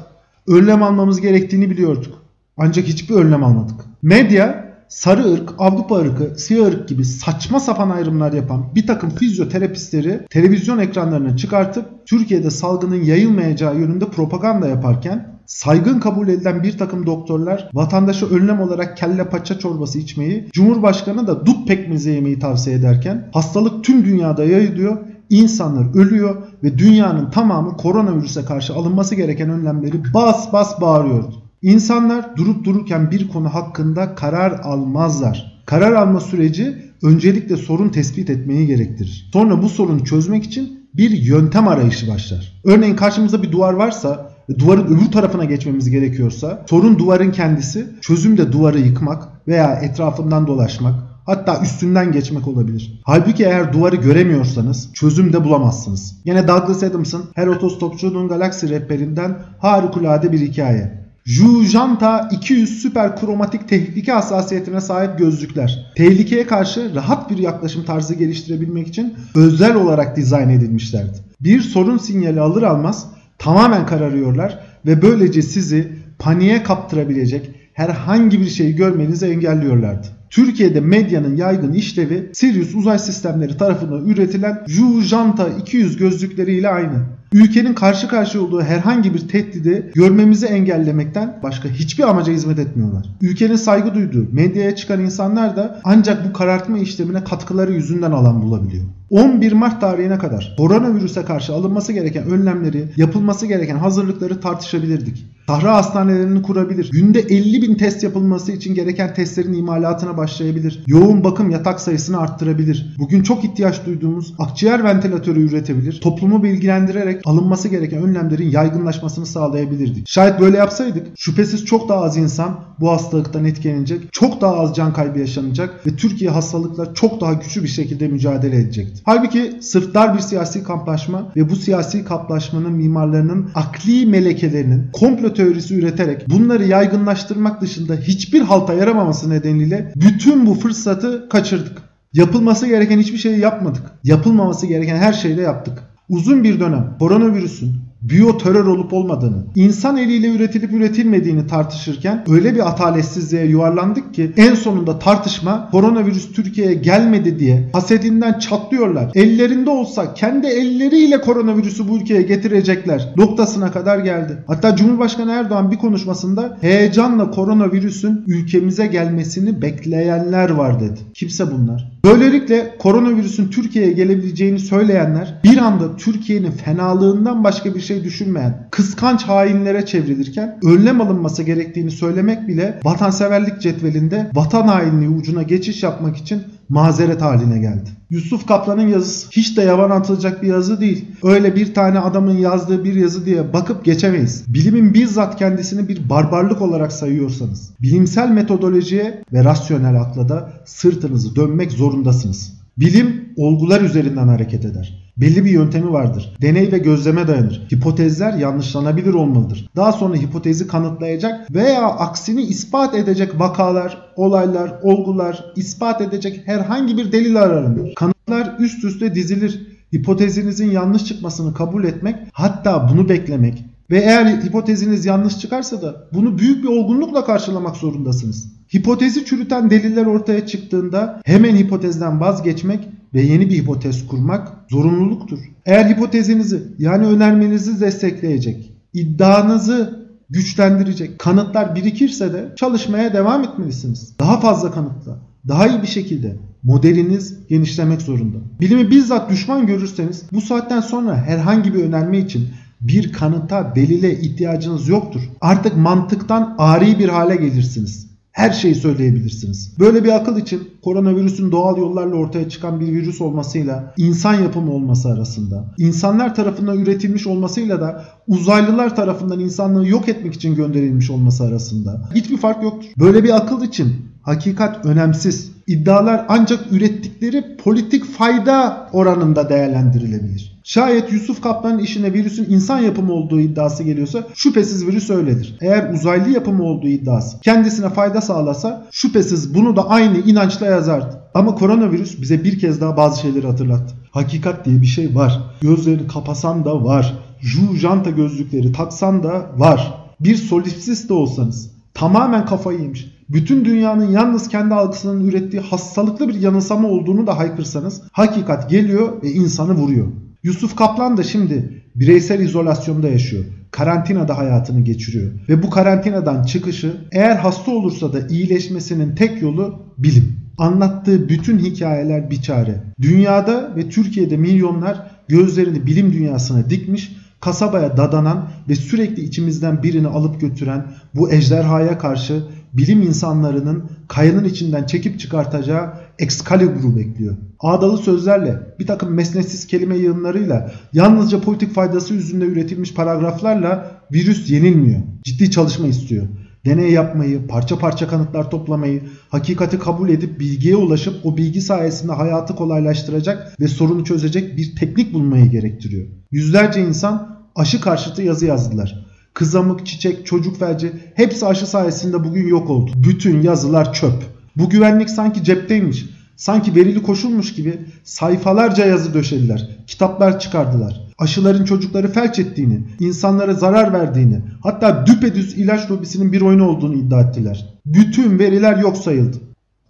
Önlem 0.46 0.82
almamız 0.82 1.20
gerektiğini 1.20 1.70
biliyorduk. 1.70 2.22
Ancak 2.56 2.86
hiçbir 2.86 3.14
önlem 3.14 3.44
almadık. 3.44 3.80
Medya 4.02 4.71
sarı 4.92 5.32
ırk, 5.32 5.54
Avrupa 5.58 5.96
ırkı, 5.96 6.38
siyah 6.40 6.66
ırk 6.66 6.88
gibi 6.88 7.04
saçma 7.04 7.60
sapan 7.60 7.90
ayrımlar 7.90 8.32
yapan 8.32 8.64
bir 8.74 8.86
takım 8.86 9.10
fizyoterapistleri 9.10 10.26
televizyon 10.30 10.78
ekranlarına 10.78 11.36
çıkartıp 11.36 11.84
Türkiye'de 12.06 12.50
salgının 12.50 13.02
yayılmayacağı 13.02 13.76
yönünde 13.78 14.04
propaganda 14.04 14.68
yaparken 14.68 15.40
saygın 15.46 16.00
kabul 16.00 16.28
edilen 16.28 16.62
bir 16.62 16.78
takım 16.78 17.06
doktorlar 17.06 17.70
vatandaşa 17.74 18.26
önlem 18.26 18.60
olarak 18.60 18.96
kelle 18.96 19.28
paça 19.28 19.58
çorbası 19.58 19.98
içmeyi, 19.98 20.48
Cumhurbaşkanı 20.52 21.26
da 21.26 21.46
dut 21.46 21.68
pekmezi 21.68 22.10
yemeyi 22.10 22.38
tavsiye 22.38 22.76
ederken 22.76 23.30
hastalık 23.32 23.84
tüm 23.84 24.04
dünyada 24.04 24.44
yayılıyor 24.44 24.98
insanlar 25.30 25.94
ölüyor 25.94 26.36
ve 26.62 26.78
dünyanın 26.78 27.30
tamamı 27.30 27.76
koronavirüse 27.76 28.44
karşı 28.44 28.74
alınması 28.74 29.14
gereken 29.14 29.50
önlemleri 29.50 30.14
bas 30.14 30.52
bas 30.52 30.80
bağırıyordu. 30.80 31.41
İnsanlar 31.62 32.36
durup 32.36 32.64
dururken 32.64 33.10
bir 33.10 33.28
konu 33.28 33.54
hakkında 33.54 34.14
karar 34.14 34.50
almazlar. 34.50 35.62
Karar 35.66 35.92
alma 35.92 36.20
süreci 36.20 36.76
öncelikle 37.02 37.56
sorun 37.56 37.88
tespit 37.88 38.30
etmeyi 38.30 38.66
gerektirir. 38.66 39.30
Sonra 39.32 39.62
bu 39.62 39.68
sorunu 39.68 40.04
çözmek 40.04 40.44
için 40.44 40.88
bir 40.94 41.10
yöntem 41.10 41.68
arayışı 41.68 42.08
başlar. 42.08 42.60
Örneğin 42.64 42.96
karşımızda 42.96 43.42
bir 43.42 43.52
duvar 43.52 43.72
varsa 43.72 44.32
duvarın 44.58 44.86
öbür 44.86 45.12
tarafına 45.12 45.44
geçmemiz 45.44 45.90
gerekiyorsa 45.90 46.66
sorun 46.70 46.98
duvarın 46.98 47.30
kendisi, 47.30 47.86
çözüm 48.00 48.38
de 48.38 48.52
duvarı 48.52 48.78
yıkmak 48.78 49.28
veya 49.48 49.74
etrafından 49.74 50.46
dolaşmak, 50.46 50.94
Hatta 51.26 51.60
üstünden 51.62 52.12
geçmek 52.12 52.48
olabilir. 52.48 53.00
Halbuki 53.04 53.44
eğer 53.44 53.72
duvarı 53.72 53.96
göremiyorsanız 53.96 54.90
çözüm 54.94 55.32
de 55.32 55.44
bulamazsınız. 55.44 56.16
Yine 56.24 56.48
Douglas 56.48 56.82
Adams'ın 56.82 57.24
Her 57.34 57.46
Otostopçunun 57.46 58.28
Galaksi 58.28 58.68
rehberinden 58.68 59.38
harikulade 59.58 60.32
bir 60.32 60.40
hikaye. 60.40 61.01
Jujanta 61.24 62.28
200 62.32 62.82
süper 62.82 63.16
kromatik 63.16 63.68
tehlike 63.68 64.12
hassasiyetine 64.12 64.80
sahip 64.80 65.18
gözlükler. 65.18 65.92
Tehlikeye 65.96 66.46
karşı 66.46 66.94
rahat 66.94 67.30
bir 67.30 67.38
yaklaşım 67.38 67.84
tarzı 67.84 68.14
geliştirebilmek 68.14 68.88
için 68.88 69.14
özel 69.34 69.74
olarak 69.74 70.16
dizayn 70.16 70.48
edilmişlerdi. 70.48 71.18
Bir 71.40 71.60
sorun 71.60 71.98
sinyali 71.98 72.40
alır 72.40 72.62
almaz 72.62 73.06
tamamen 73.38 73.86
kararıyorlar 73.86 74.58
ve 74.86 75.02
böylece 75.02 75.42
sizi 75.42 75.92
paniğe 76.18 76.62
kaptırabilecek 76.62 77.50
herhangi 77.72 78.40
bir 78.40 78.48
şeyi 78.48 78.76
görmenizi 78.76 79.26
engelliyorlardı. 79.26 80.06
Türkiye'de 80.30 80.80
medyanın 80.80 81.36
yaygın 81.36 81.72
işlevi 81.72 82.30
Sirius 82.32 82.74
uzay 82.74 82.98
sistemleri 82.98 83.56
tarafından 83.56 84.08
üretilen 84.08 84.64
Jujanta 84.66 85.48
200 85.48 85.96
gözlükleriyle 85.96 86.68
aynı. 86.68 86.96
Ülkenin 87.32 87.74
karşı 87.74 88.08
karşıya 88.08 88.44
olduğu 88.44 88.62
herhangi 88.62 89.14
bir 89.14 89.28
tehdidi 89.28 89.90
görmemizi 89.94 90.46
engellemekten 90.46 91.38
başka 91.42 91.68
hiçbir 91.68 92.08
amaca 92.08 92.32
hizmet 92.32 92.58
etmiyorlar. 92.58 93.06
Ülkenin 93.20 93.56
saygı 93.56 93.94
duyduğu 93.94 94.26
medyaya 94.32 94.76
çıkan 94.76 95.00
insanlar 95.00 95.56
da 95.56 95.80
ancak 95.84 96.28
bu 96.28 96.32
karartma 96.32 96.78
işlemine 96.78 97.24
katkıları 97.24 97.72
yüzünden 97.72 98.12
alan 98.12 98.42
bulabiliyor. 98.42 98.84
11 99.10 99.52
Mart 99.52 99.80
tarihine 99.80 100.18
kadar 100.18 100.54
koronavirüse 100.56 101.24
karşı 101.24 101.52
alınması 101.52 101.92
gereken 101.92 102.24
önlemleri, 102.24 102.84
yapılması 102.96 103.46
gereken 103.46 103.76
hazırlıkları 103.76 104.40
tartışabilirdik. 104.40 105.26
Sahra 105.46 105.76
hastanelerini 105.76 106.42
kurabilir. 106.42 106.90
Günde 106.92 107.20
50 107.20 107.62
bin 107.62 107.74
test 107.74 108.02
yapılması 108.02 108.52
için 108.52 108.74
gereken 108.74 109.14
testlerin 109.14 109.52
imalatına 109.52 110.16
başlayabilir. 110.16 110.84
Yoğun 110.86 111.24
bakım 111.24 111.50
yatak 111.50 111.80
sayısını 111.80 112.20
arttırabilir. 112.20 112.96
Bugün 112.98 113.22
çok 113.22 113.44
ihtiyaç 113.44 113.86
duyduğumuz 113.86 114.34
akciğer 114.38 114.84
ventilatörü 114.84 115.48
üretebilir. 115.48 116.00
Toplumu 116.00 116.42
bilgilendirerek 116.42 117.20
alınması 117.26 117.68
gereken 117.68 118.02
önlemlerin 118.02 118.50
yaygınlaşmasını 118.50 119.26
sağlayabilirdik. 119.26 120.08
Şayet 120.08 120.40
böyle 120.40 120.56
yapsaydık 120.56 121.06
şüphesiz 121.16 121.64
çok 121.64 121.88
daha 121.88 122.00
az 122.00 122.16
insan 122.16 122.60
bu 122.80 122.90
hastalıktan 122.90 123.44
etkilenecek, 123.44 124.12
çok 124.12 124.40
daha 124.40 124.56
az 124.56 124.74
can 124.74 124.92
kaybı 124.92 125.18
yaşanacak 125.18 125.86
ve 125.86 125.96
Türkiye 125.96 126.30
hastalıkla 126.30 126.94
çok 126.94 127.20
daha 127.20 127.32
güçlü 127.32 127.62
bir 127.62 127.68
şekilde 127.68 128.08
mücadele 128.08 128.56
edecekti. 128.56 129.02
Halbuki 129.04 129.52
sırf 129.60 129.94
dar 129.94 130.14
bir 130.14 130.20
siyasi 130.20 130.64
kamplaşma 130.64 131.32
ve 131.36 131.50
bu 131.50 131.56
siyasi 131.56 132.04
kamplaşmanın 132.04 132.72
mimarlarının 132.72 133.50
akli 133.54 134.06
melekelerinin 134.06 134.90
komplo 134.92 135.31
teorisi 135.34 135.74
üreterek 135.74 136.28
bunları 136.28 136.64
yaygınlaştırmak 136.64 137.60
dışında 137.60 137.94
hiçbir 137.94 138.40
halta 138.40 138.74
yaramaması 138.74 139.30
nedeniyle 139.30 139.92
bütün 139.96 140.46
bu 140.46 140.54
fırsatı 140.54 141.28
kaçırdık. 141.28 141.78
Yapılması 142.12 142.66
gereken 142.66 142.98
hiçbir 142.98 143.18
şeyi 143.18 143.38
yapmadık. 143.38 143.82
Yapılmaması 144.04 144.66
gereken 144.66 144.96
her 144.96 145.12
şeyi 145.12 145.36
de 145.36 145.42
yaptık. 145.42 145.78
Uzun 146.08 146.44
bir 146.44 146.60
dönem 146.60 146.96
koronavirüsün 146.98 147.76
biyoterör 148.02 148.66
olup 148.66 148.92
olmadığını, 148.92 149.44
insan 149.54 149.96
eliyle 149.96 150.28
üretilip 150.28 150.72
üretilmediğini 150.72 151.46
tartışırken 151.46 152.24
öyle 152.28 152.54
bir 152.54 152.68
ataletsizliğe 152.68 153.46
yuvarlandık 153.46 154.14
ki 154.14 154.32
en 154.36 154.54
sonunda 154.54 154.98
tartışma 154.98 155.68
koronavirüs 155.70 156.32
Türkiye'ye 156.32 156.74
gelmedi 156.74 157.38
diye 157.38 157.70
hasedinden 157.72 158.38
çatlıyorlar. 158.38 159.10
Ellerinde 159.14 159.70
olsa 159.70 160.14
kendi 160.14 160.46
elleriyle 160.46 161.20
koronavirüsü 161.20 161.88
bu 161.88 161.96
ülkeye 161.96 162.22
getirecekler 162.22 163.12
noktasına 163.16 163.72
kadar 163.72 163.98
geldi. 163.98 164.44
Hatta 164.46 164.76
Cumhurbaşkanı 164.76 165.32
Erdoğan 165.32 165.70
bir 165.70 165.76
konuşmasında 165.76 166.58
heyecanla 166.60 167.30
koronavirüsün 167.30 168.24
ülkemize 168.26 168.86
gelmesini 168.86 169.62
bekleyenler 169.62 170.50
var 170.50 170.80
dedi. 170.80 171.00
Kimse 171.22 171.50
bunlar. 171.50 171.92
Böylelikle 172.04 172.74
koronavirüsün 172.78 173.48
Türkiye'ye 173.48 173.92
gelebileceğini 173.92 174.58
söyleyenler 174.58 175.40
bir 175.44 175.58
anda 175.58 175.96
Türkiye'nin 175.96 176.50
fenalığından 176.50 177.44
başka 177.44 177.74
bir 177.74 177.80
şey 177.80 178.04
düşünmeyen 178.04 178.68
kıskanç 178.70 179.22
hainlere 179.22 179.86
çevrilirken 179.86 180.58
önlem 180.64 181.00
alınması 181.00 181.42
gerektiğini 181.42 181.90
söylemek 181.90 182.48
bile 182.48 182.80
vatanseverlik 182.84 183.60
cetvelinde 183.60 184.30
vatan 184.34 184.68
hainliği 184.68 185.10
ucuna 185.10 185.42
geçiş 185.42 185.82
yapmak 185.82 186.16
için 186.16 186.42
mazeret 186.68 187.22
haline 187.22 187.58
geldi. 187.58 187.90
Yusuf 188.10 188.46
Kaplan'ın 188.46 188.88
yazısı 188.88 189.28
hiç 189.30 189.56
de 189.56 189.62
yavan 189.62 189.90
atılacak 189.90 190.42
bir 190.42 190.48
yazı 190.48 190.80
değil. 190.80 191.04
Öyle 191.22 191.56
bir 191.56 191.74
tane 191.74 191.98
adamın 191.98 192.38
yazdığı 192.38 192.84
bir 192.84 192.94
yazı 192.94 193.26
diye 193.26 193.52
bakıp 193.52 193.84
geçemeyiz. 193.84 194.44
Bilimin 194.54 194.94
bizzat 194.94 195.38
kendisini 195.38 195.88
bir 195.88 196.08
barbarlık 196.08 196.62
olarak 196.62 196.92
sayıyorsanız, 196.92 197.70
bilimsel 197.82 198.30
metodolojiye 198.30 199.22
ve 199.32 199.44
rasyonel 199.44 200.00
akla 200.00 200.28
da 200.28 200.52
sırtınızı 200.64 201.36
dönmek 201.36 201.72
zorundasınız. 201.72 202.52
Bilim 202.78 203.32
olgular 203.36 203.80
üzerinden 203.80 204.28
hareket 204.28 204.64
eder. 204.64 205.01
Belli 205.16 205.44
bir 205.44 205.50
yöntemi 205.50 205.92
vardır. 205.92 206.36
Deney 206.42 206.72
ve 206.72 206.78
gözleme 206.78 207.28
dayanır. 207.28 207.66
Hipotezler 207.72 208.32
yanlışlanabilir 208.32 209.14
olmalıdır. 209.14 209.68
Daha 209.76 209.92
sonra 209.92 210.16
hipotezi 210.16 210.66
kanıtlayacak 210.66 211.54
veya 211.54 211.86
aksini 211.86 212.42
ispat 212.42 212.94
edecek 212.94 213.40
vakalar, 213.40 214.12
olaylar, 214.16 214.72
olgular 214.82 215.44
ispat 215.56 216.00
edecek 216.00 216.42
herhangi 216.46 216.96
bir 216.96 217.12
delil 217.12 217.42
aranır. 217.42 217.94
Kanıtlar 217.94 218.56
üst 218.58 218.84
üste 218.84 219.14
dizilir. 219.14 219.72
Hipotezinizin 219.94 220.70
yanlış 220.70 221.04
çıkmasını 221.04 221.54
kabul 221.54 221.84
etmek, 221.84 222.16
hatta 222.32 222.88
bunu 222.88 223.08
beklemek 223.08 223.64
ve 223.90 223.98
eğer 223.98 224.42
hipoteziniz 224.42 225.06
yanlış 225.06 225.38
çıkarsa 225.38 225.82
da 225.82 226.08
bunu 226.12 226.38
büyük 226.38 226.62
bir 226.62 226.68
olgunlukla 226.68 227.24
karşılamak 227.24 227.76
zorundasınız. 227.76 228.52
Hipotezi 228.74 229.24
çürüten 229.24 229.70
deliller 229.70 230.06
ortaya 230.06 230.46
çıktığında 230.46 231.20
hemen 231.24 231.56
hipotezden 231.56 232.20
vazgeçmek 232.20 232.88
ve 233.14 233.22
yeni 233.22 233.50
bir 233.50 233.58
hipotez 233.58 234.06
kurmak 234.06 234.52
zorunluluktur. 234.70 235.38
Eğer 235.66 235.90
hipotezinizi 235.90 236.62
yani 236.78 237.06
önermenizi 237.06 237.80
destekleyecek, 237.80 238.72
iddianızı 238.92 240.08
güçlendirecek 240.30 241.18
kanıtlar 241.18 241.76
birikirse 241.76 242.32
de 242.32 242.52
çalışmaya 242.56 243.12
devam 243.12 243.44
etmelisiniz. 243.44 244.14
Daha 244.20 244.40
fazla 244.40 244.70
kanıtla, 244.70 245.18
daha 245.48 245.66
iyi 245.66 245.82
bir 245.82 245.86
şekilde 245.86 246.36
modeliniz 246.62 247.48
genişlemek 247.48 248.02
zorunda. 248.02 248.38
Bilimi 248.60 248.90
bizzat 248.90 249.30
düşman 249.30 249.66
görürseniz 249.66 250.22
bu 250.32 250.40
saatten 250.40 250.80
sonra 250.80 251.16
herhangi 251.16 251.74
bir 251.74 251.84
önerme 251.84 252.18
için 252.18 252.48
bir 252.80 253.12
kanıta, 253.12 253.74
delile 253.74 254.20
ihtiyacınız 254.20 254.88
yoktur. 254.88 255.20
Artık 255.40 255.76
mantıktan 255.76 256.54
ari 256.58 256.98
bir 256.98 257.08
hale 257.08 257.36
gelirsiniz 257.36 258.11
her 258.32 258.50
şeyi 258.50 258.74
söyleyebilirsiniz. 258.74 259.72
Böyle 259.78 260.04
bir 260.04 260.16
akıl 260.16 260.36
için 260.36 260.70
koronavirüsün 260.82 261.52
doğal 261.52 261.76
yollarla 261.78 262.14
ortaya 262.14 262.48
çıkan 262.48 262.80
bir 262.80 262.86
virüs 262.86 263.20
olmasıyla 263.20 263.94
insan 263.96 264.34
yapımı 264.34 264.72
olması 264.72 265.08
arasında, 265.08 265.64
insanlar 265.78 266.34
tarafından 266.34 266.78
üretilmiş 266.78 267.26
olmasıyla 267.26 267.80
da 267.80 268.04
uzaylılar 268.28 268.96
tarafından 268.96 269.40
insanlığı 269.40 269.88
yok 269.88 270.08
etmek 270.08 270.34
için 270.34 270.54
gönderilmiş 270.54 271.10
olması 271.10 271.44
arasında 271.44 272.00
hiçbir 272.14 272.36
fark 272.36 272.62
yoktur. 272.62 272.88
Böyle 272.98 273.24
bir 273.24 273.36
akıl 273.36 273.62
için 273.62 273.92
hakikat 274.22 274.86
önemsiz. 274.86 275.52
İddialar 275.66 276.26
ancak 276.28 276.72
ürettikleri 276.72 277.56
politik 277.64 278.04
fayda 278.04 278.88
oranında 278.92 279.48
değerlendirilebilir. 279.48 280.51
Şayet 280.64 281.12
Yusuf 281.12 281.42
Kaplan'ın 281.42 281.78
işine 281.78 282.12
virüsün 282.12 282.46
insan 282.50 282.78
yapımı 282.78 283.12
olduğu 283.12 283.40
iddiası 283.40 283.82
geliyorsa 283.82 284.24
şüphesiz 284.34 284.86
virüs 284.86 285.10
öyledir. 285.10 285.56
Eğer 285.60 285.94
uzaylı 285.94 286.30
yapımı 286.30 286.62
olduğu 286.62 286.88
iddiası 286.88 287.40
kendisine 287.40 287.88
fayda 287.88 288.20
sağlasa 288.20 288.86
şüphesiz 288.90 289.54
bunu 289.54 289.76
da 289.76 289.88
aynı 289.88 290.18
inançla 290.18 290.66
yazardı. 290.66 291.20
Ama 291.34 291.54
koronavirüs 291.54 292.20
bize 292.20 292.44
bir 292.44 292.58
kez 292.58 292.80
daha 292.80 292.96
bazı 292.96 293.20
şeyleri 293.20 293.46
hatırlattı. 293.46 293.94
Hakikat 294.10 294.64
diye 294.64 294.80
bir 294.80 294.86
şey 294.86 295.14
var. 295.14 295.40
Gözlerini 295.60 296.06
kapasan 296.06 296.64
da 296.64 296.84
var. 296.84 297.14
Ju 297.40 297.76
janta 297.76 298.10
gözlükleri 298.10 298.72
taksan 298.72 299.22
da 299.22 299.50
var. 299.56 299.94
Bir 300.20 300.36
solipsist 300.36 301.08
de 301.08 301.12
olsanız 301.12 301.70
tamamen 301.94 302.46
kafayı 302.46 302.80
yemiş. 302.80 303.12
Bütün 303.28 303.64
dünyanın 303.64 304.10
yalnız 304.10 304.48
kendi 304.48 304.74
algısının 304.74 305.28
ürettiği 305.28 305.62
hastalıklı 305.62 306.28
bir 306.28 306.34
yanılsama 306.34 306.88
olduğunu 306.88 307.26
da 307.26 307.38
haykırsanız 307.38 308.02
hakikat 308.12 308.70
geliyor 308.70 309.22
ve 309.22 309.30
insanı 309.30 309.72
vuruyor. 309.72 310.06
Yusuf 310.42 310.76
Kaplan 310.76 311.16
da 311.16 311.22
şimdi 311.22 311.82
bireysel 311.94 312.40
izolasyonda 312.40 313.08
yaşıyor. 313.08 313.44
Karantinada 313.70 314.38
hayatını 314.38 314.80
geçiriyor. 314.80 315.32
Ve 315.48 315.62
bu 315.62 315.70
karantinadan 315.70 316.42
çıkışı 316.42 316.96
eğer 317.12 317.36
hasta 317.36 317.70
olursa 317.70 318.12
da 318.12 318.28
iyileşmesinin 318.28 319.14
tek 319.14 319.42
yolu 319.42 319.82
bilim. 319.98 320.36
Anlattığı 320.58 321.28
bütün 321.28 321.58
hikayeler 321.58 322.30
bir 322.30 322.42
çare. 322.42 322.82
Dünyada 323.00 323.76
ve 323.76 323.88
Türkiye'de 323.88 324.36
milyonlar 324.36 325.10
gözlerini 325.28 325.86
bilim 325.86 326.12
dünyasına 326.12 326.70
dikmiş, 326.70 327.16
kasabaya 327.40 327.96
dadanan 327.96 328.50
ve 328.68 328.74
sürekli 328.74 329.22
içimizden 329.22 329.82
birini 329.82 330.08
alıp 330.08 330.40
götüren 330.40 330.86
bu 331.14 331.32
ejderhaya 331.32 331.98
karşı 331.98 332.42
bilim 332.72 333.02
insanlarının 333.02 333.90
kayanın 334.08 334.44
içinden 334.44 334.86
çekip 334.86 335.20
çıkartacağı 335.20 335.92
Excalibur'u 336.18 336.96
bekliyor. 336.96 337.36
Ağdalı 337.60 337.98
sözlerle, 337.98 338.58
bir 338.78 338.86
takım 338.86 339.14
mesnetsiz 339.14 339.66
kelime 339.66 339.96
yığınlarıyla, 339.96 340.72
yalnızca 340.92 341.40
politik 341.40 341.74
faydası 341.74 342.14
yüzünde 342.14 342.44
üretilmiş 342.44 342.94
paragraflarla 342.94 344.00
virüs 344.12 344.50
yenilmiyor. 344.50 345.00
Ciddi 345.24 345.50
çalışma 345.50 345.86
istiyor. 345.86 346.26
Deney 346.66 346.92
yapmayı, 346.92 347.46
parça 347.46 347.78
parça 347.78 348.08
kanıtlar 348.08 348.50
toplamayı, 348.50 349.02
hakikati 349.28 349.78
kabul 349.78 350.08
edip 350.08 350.40
bilgiye 350.40 350.76
ulaşıp 350.76 351.26
o 351.26 351.36
bilgi 351.36 351.60
sayesinde 351.60 352.12
hayatı 352.12 352.54
kolaylaştıracak 352.54 353.60
ve 353.60 353.68
sorunu 353.68 354.04
çözecek 354.04 354.56
bir 354.56 354.76
teknik 354.76 355.14
bulmayı 355.14 355.50
gerektiriyor. 355.50 356.06
Yüzlerce 356.30 356.80
insan 356.80 357.42
aşı 357.54 357.80
karşıtı 357.80 358.22
yazı 358.22 358.46
yazdılar. 358.46 359.01
Kızamık, 359.34 359.86
çiçek, 359.86 360.26
çocuk 360.26 360.58
felci 360.58 360.92
hepsi 361.14 361.46
aşı 361.46 361.66
sayesinde 361.66 362.24
bugün 362.24 362.48
yok 362.48 362.70
oldu. 362.70 362.90
Bütün 362.94 363.42
yazılar 363.42 363.92
çöp. 363.92 364.14
Bu 364.56 364.70
güvenlik 364.70 365.10
sanki 365.10 365.44
cepteymiş. 365.44 366.06
Sanki 366.36 366.74
verili 366.74 367.02
koşulmuş 367.02 367.54
gibi 367.54 367.80
sayfalarca 368.04 368.86
yazı 368.86 369.14
döşediler. 369.14 369.68
Kitaplar 369.86 370.40
çıkardılar. 370.40 371.00
Aşıların 371.18 371.64
çocukları 371.64 372.12
felç 372.12 372.38
ettiğini, 372.38 372.80
insanlara 373.00 373.54
zarar 373.54 373.92
verdiğini, 373.92 374.40
hatta 374.62 375.06
düpedüz 375.06 375.54
ilaç 375.54 375.90
lobisinin 375.90 376.32
bir 376.32 376.40
oyunu 376.40 376.68
olduğunu 376.68 376.94
iddia 376.94 377.20
ettiler. 377.20 377.74
Bütün 377.86 378.38
veriler 378.38 378.76
yok 378.76 378.96
sayıldı. 378.96 379.36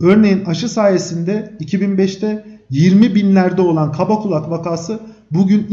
Örneğin 0.00 0.44
aşı 0.44 0.68
sayesinde 0.68 1.52
2005'te 1.60 2.44
20 2.70 3.14
binlerde 3.14 3.62
olan 3.62 3.92
kaba 3.92 4.18
kulak 4.18 4.50
vakası 4.50 5.00
bugün 5.30 5.66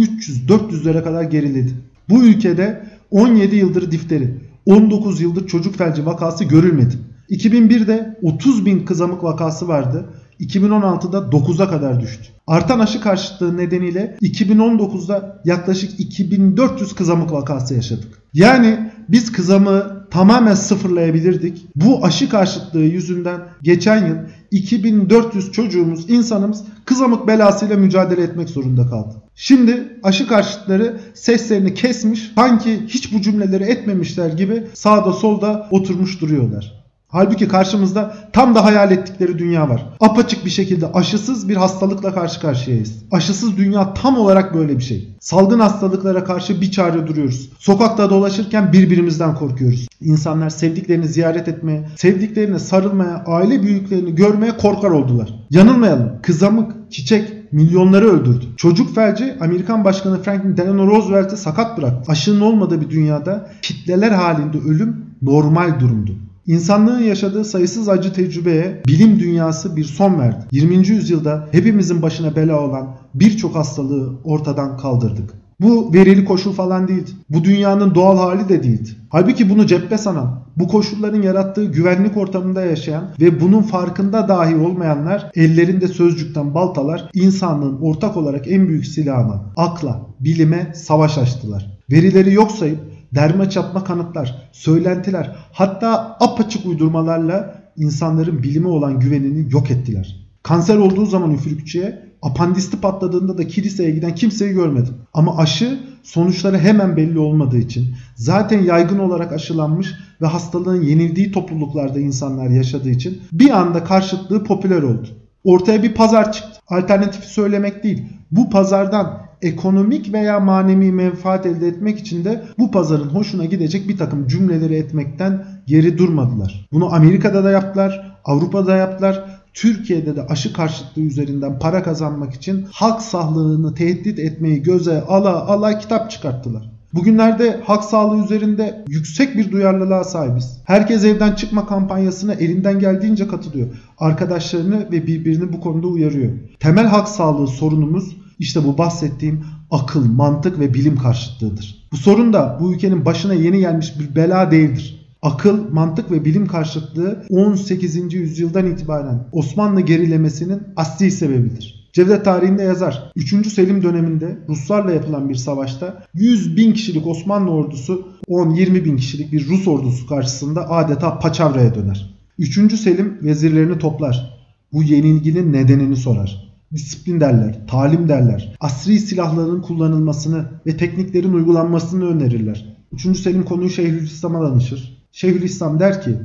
300-400'lere 0.48 1.04
kadar 1.04 1.24
geriledi. 1.24 1.72
Bu 2.10 2.24
ülkede 2.24 2.84
17 3.12 3.56
yıldır 3.56 3.92
difteri, 3.92 4.36
19 4.66 5.22
yıldır 5.22 5.48
çocuk 5.48 5.76
felci 5.76 6.06
vakası 6.06 6.44
görülmedi. 6.44 6.96
2001'de 7.30 8.20
30 8.22 8.66
bin 8.66 8.86
kızamık 8.86 9.24
vakası 9.24 9.68
vardı. 9.68 10.06
2016'da 10.40 11.18
9'a 11.18 11.70
kadar 11.70 12.02
düştü. 12.02 12.24
Artan 12.48 12.80
aşı 12.80 13.02
karşıtlığı 13.02 13.58
nedeniyle 13.58 14.18
2019'da 14.22 15.42
yaklaşık 15.46 16.00
2400 16.00 16.96
kızamık 16.96 17.32
vakası 17.32 17.76
yaşadık. 17.76 18.22
Yani 18.34 18.92
biz 19.12 19.32
kızamığı 19.32 20.08
tamamen 20.12 20.54
sıfırlayabilirdik. 20.54 21.68
Bu 21.76 22.06
aşı 22.06 22.30
karşıtlığı 22.30 22.80
yüzünden 22.80 23.42
geçen 23.62 24.08
yıl 24.08 24.16
2400 24.52 25.52
çocuğumuz, 25.52 26.10
insanımız 26.10 26.64
kızamık 26.86 27.28
belasıyla 27.28 27.78
mücadele 27.78 28.24
etmek 28.24 28.50
zorunda 28.50 28.88
kaldı. 28.90 29.16
Şimdi 29.36 30.00
aşı 30.04 30.28
karşıtları 30.28 31.00
seslerini 31.14 31.74
kesmiş, 31.74 32.32
sanki 32.36 32.80
hiç 32.88 33.14
bu 33.14 33.22
cümleleri 33.22 33.64
etmemişler 33.64 34.30
gibi 34.30 34.64
sağda 34.74 35.14
solda 35.14 35.68
oturmuş 35.72 36.22
duruyorlar. 36.22 36.79
Halbuki 37.12 37.48
karşımızda 37.48 38.16
tam 38.34 38.56
da 38.56 38.66
hayal 38.66 38.92
ettikleri 38.92 39.40
dünya 39.40 39.70
var. 39.70 39.86
Apaçık 40.00 40.46
bir 40.46 40.50
şekilde 40.50 40.92
aşısız 40.92 41.50
bir 41.50 41.56
hastalıkla 41.56 42.14
karşı 42.14 42.42
karşıyayız. 42.42 43.04
Aşısız 43.12 43.58
dünya 43.58 43.94
tam 43.94 44.18
olarak 44.18 44.54
böyle 44.54 44.78
bir 44.78 44.84
şey. 44.84 45.10
Salgın 45.20 45.60
hastalıklara 45.60 46.24
karşı 46.24 46.62
bir 46.62 46.72
çare 46.72 47.08
duruyoruz. 47.08 47.50
Sokakta 47.60 48.10
dolaşırken 48.10 48.74
birbirimizden 48.74 49.36
korkuyoruz. 49.36 49.88
İnsanlar 50.02 50.50
sevdiklerini 50.50 51.08
ziyaret 51.08 51.48
etmeye, 51.48 51.90
sevdiklerine 51.96 52.60
sarılmaya, 52.60 53.24
aile 53.28 53.64
büyüklerini 53.64 54.16
görmeye 54.16 54.58
korkar 54.58 54.90
oldular. 54.90 55.34
Yanılmayalım. 55.50 56.12
Kızamık, 56.22 56.92
çiçek, 56.92 57.54
milyonları 57.54 58.06
öldürdü. 58.06 58.46
Çocuk 58.58 58.96
felci 58.96 59.38
Amerikan 59.42 59.86
Başkanı 59.86 60.22
Franklin 60.22 60.58
Delano 60.58 60.88
Roosevelt'i 60.88 61.38
sakat 61.38 61.78
bıraktı. 61.78 62.12
Aşının 62.12 62.42
olmadığı 62.42 62.82
bir 62.82 62.90
dünyada 62.90 63.50
kitleler 63.62 64.12
halinde 64.12 64.58
ölüm 64.58 65.06
normal 65.22 65.80
durumdu. 65.80 66.16
İnsanlığın 66.50 67.00
yaşadığı 67.00 67.46
sayısız 67.46 67.90
acı 67.90 68.14
tecrübeye 68.14 68.82
bilim 68.88 69.20
dünyası 69.20 69.76
bir 69.76 69.84
son 69.84 70.20
verdi. 70.20 70.46
20. 70.52 70.88
yüzyılda 70.88 71.48
hepimizin 71.52 72.02
başına 72.02 72.36
bela 72.36 72.62
olan 72.62 72.96
birçok 73.14 73.56
hastalığı 73.56 74.14
ortadan 74.24 74.78
kaldırdık. 74.78 75.34
Bu 75.62 75.94
verili 75.94 76.26
koşul 76.26 76.54
falan 76.54 76.88
değildi. 76.88 77.12
Bu 77.30 77.44
dünyanın 77.44 77.96
doğal 77.96 78.18
hali 78.18 78.50
de 78.50 78.64
değildi. 78.64 78.90
Halbuki 79.10 79.50
bunu 79.50 79.68
cepte 79.68 79.98
sanan, 79.98 80.40
bu 80.58 80.68
koşulların 80.68 81.22
yarattığı 81.22 81.66
güvenlik 81.66 82.18
ortamında 82.18 82.66
yaşayan 82.66 83.10
ve 83.22 83.42
bunun 83.42 83.62
farkında 83.62 84.28
dahi 84.28 84.56
olmayanlar 84.56 85.32
ellerinde 85.36 85.88
sözcükten 85.88 86.54
baltalar 86.54 87.10
insanlığın 87.14 87.82
ortak 87.82 88.18
olarak 88.18 88.48
en 88.48 88.68
büyük 88.68 88.88
silahına, 88.88 89.42
akla, 89.58 90.02
bilime 90.20 90.72
savaş 90.76 91.18
açtılar. 91.18 91.80
Verileri 91.92 92.34
yok 92.34 92.52
sayıp 92.52 92.80
derme 93.16 93.50
çatma 93.50 93.84
kanıtlar, 93.84 94.50
söylentiler 94.52 95.36
hatta 95.52 96.18
apaçık 96.20 96.66
uydurmalarla 96.66 97.62
insanların 97.78 98.44
bilime 98.44 98.68
olan 98.68 99.00
güvenini 99.00 99.54
yok 99.54 99.72
ettiler. 99.72 100.16
Kanser 100.44 100.78
olduğu 100.78 101.06
zaman 101.06 101.32
üfürükçüye, 101.32 102.10
apandisti 102.22 102.82
patladığında 102.82 103.38
da 103.38 103.48
kiliseye 103.48 103.92
giden 103.92 104.16
kimseyi 104.16 104.54
görmedim. 104.54 104.94
Ama 105.14 105.38
aşı 105.38 105.80
sonuçları 106.04 106.58
hemen 106.58 106.98
belli 106.98 107.20
olmadığı 107.20 107.58
için 107.58 107.96
zaten 108.16 108.64
yaygın 108.64 109.00
olarak 109.00 109.34
aşılanmış 109.34 109.94
ve 110.22 110.28
hastalığın 110.28 110.82
yenildiği 110.82 111.32
topluluklarda 111.32 112.00
insanlar 112.00 112.50
yaşadığı 112.50 112.90
için 112.90 113.22
bir 113.32 113.50
anda 113.50 113.84
karşıtlığı 113.84 114.44
popüler 114.44 114.84
oldu. 114.84 115.08
Ortaya 115.44 115.84
bir 115.84 115.94
pazar 115.94 116.32
çıktı. 116.32 116.60
Alternatifi 116.68 117.28
söylemek 117.28 117.84
değil. 117.84 118.04
Bu 118.32 118.50
pazardan 118.50 119.29
ekonomik 119.42 120.14
veya 120.14 120.40
manevi 120.40 120.92
menfaat 120.92 121.46
elde 121.46 121.68
etmek 121.68 122.00
için 122.00 122.26
de 122.26 122.44
bu 122.58 122.72
pazarın 122.72 123.10
hoşuna 123.10 123.46
gidecek 123.46 123.90
bir 123.90 123.98
takım 123.98 124.28
cümleleri 124.28 124.76
etmekten 124.76 125.46
geri 125.68 125.98
durmadılar. 125.98 126.68
Bunu 126.72 126.94
Amerika'da 126.94 127.44
da 127.44 127.52
yaptılar, 127.52 128.18
Avrupa'da 128.26 128.76
yaptılar. 128.76 129.40
Türkiye'de 129.54 130.16
de 130.16 130.26
aşı 130.26 130.54
karşıtlığı 130.54 131.02
üzerinden 131.02 131.60
para 131.60 131.84
kazanmak 131.84 132.34
için 132.34 132.66
halk 132.72 133.02
sağlığını 133.02 133.76
tehdit 133.76 134.20
etmeyi 134.20 134.64
göze 134.64 135.02
ala 135.02 135.46
ala 135.48 135.80
kitap 135.80 136.12
çıkarttılar. 136.12 136.72
Bugünlerde 136.94 137.62
halk 137.64 137.84
sağlığı 137.84 138.24
üzerinde 138.24 138.86
yüksek 138.88 139.38
bir 139.38 139.52
duyarlılığa 139.52 140.04
sahibiz. 140.04 140.58
Herkes 140.66 141.06
evden 141.06 141.32
çıkma 141.32 141.68
kampanyasına 141.68 142.34
elinden 142.34 142.80
geldiğince 142.80 143.28
katılıyor. 143.28 143.68
Arkadaşlarını 143.98 144.92
ve 144.92 145.08
birbirini 145.08 145.54
bu 145.54 145.62
konuda 145.62 145.88
uyarıyor. 145.88 146.32
Temel 146.60 146.86
halk 146.86 147.08
sağlığı 147.08 147.48
sorunumuz 147.48 148.16
işte 148.40 148.64
bu 148.64 148.78
bahsettiğim 148.78 149.44
akıl, 149.72 150.06
mantık 150.06 150.60
ve 150.60 150.74
bilim 150.74 150.98
karşıtlığıdır. 150.98 151.88
Bu 151.92 151.98
sorun 151.98 152.34
da 152.34 152.58
bu 152.62 152.74
ülkenin 152.74 153.06
başına 153.06 153.34
yeni 153.34 153.60
gelmiş 153.60 153.94
bir 154.00 154.16
bela 154.16 154.52
değildir. 154.52 155.00
Akıl, 155.22 155.74
mantık 155.74 156.12
ve 156.12 156.26
bilim 156.26 156.48
karşıtlığı 156.48 157.26
18. 157.30 158.14
yüzyıldan 158.14 158.66
itibaren 158.66 159.28
Osmanlı 159.32 159.82
gerilemesinin 159.82 160.62
asli 160.76 161.12
sebebidir. 161.12 161.90
Cevdet 161.94 162.26
tarihinde 162.26 162.64
yazar. 162.64 163.12
3. 163.16 163.48
Selim 163.48 163.84
döneminde 163.84 164.40
Ruslarla 164.50 164.92
yapılan 164.92 165.30
bir 165.30 165.36
savaşta 165.36 166.04
100 166.14 166.58
bin 166.58 166.74
kişilik 166.74 167.08
Osmanlı 167.08 167.52
ordusu 167.52 168.08
10-20 168.28 168.86
bin 168.86 168.98
kişilik 168.98 169.32
bir 169.32 169.48
Rus 169.48 169.68
ordusu 169.68 170.08
karşısında 170.08 170.70
adeta 170.70 171.20
paçavraya 171.20 171.76
döner. 171.76 172.16
3. 172.38 172.80
Selim 172.80 173.18
vezirlerini 173.22 173.78
toplar. 173.78 174.40
Bu 174.74 174.84
yenilginin 174.84 175.54
nedenini 175.54 175.96
sorar 175.96 176.49
disiplin 176.74 177.20
derler, 177.20 177.68
talim 177.68 178.10
derler. 178.10 178.56
Asri 178.60 179.00
silahların 179.00 179.62
kullanılmasını 179.62 180.46
ve 180.66 180.78
tekniklerin 180.78 181.34
uygulanmasını 181.34 182.06
önerirler. 182.06 182.76
3. 182.94 183.20
Selim 183.20 183.44
konuyu 183.44 183.70
Şeyhülislam'a 183.70 184.42
danışır. 184.42 185.00
Şeyhülislam 185.12 185.80
der 185.80 186.02
ki 186.02 186.16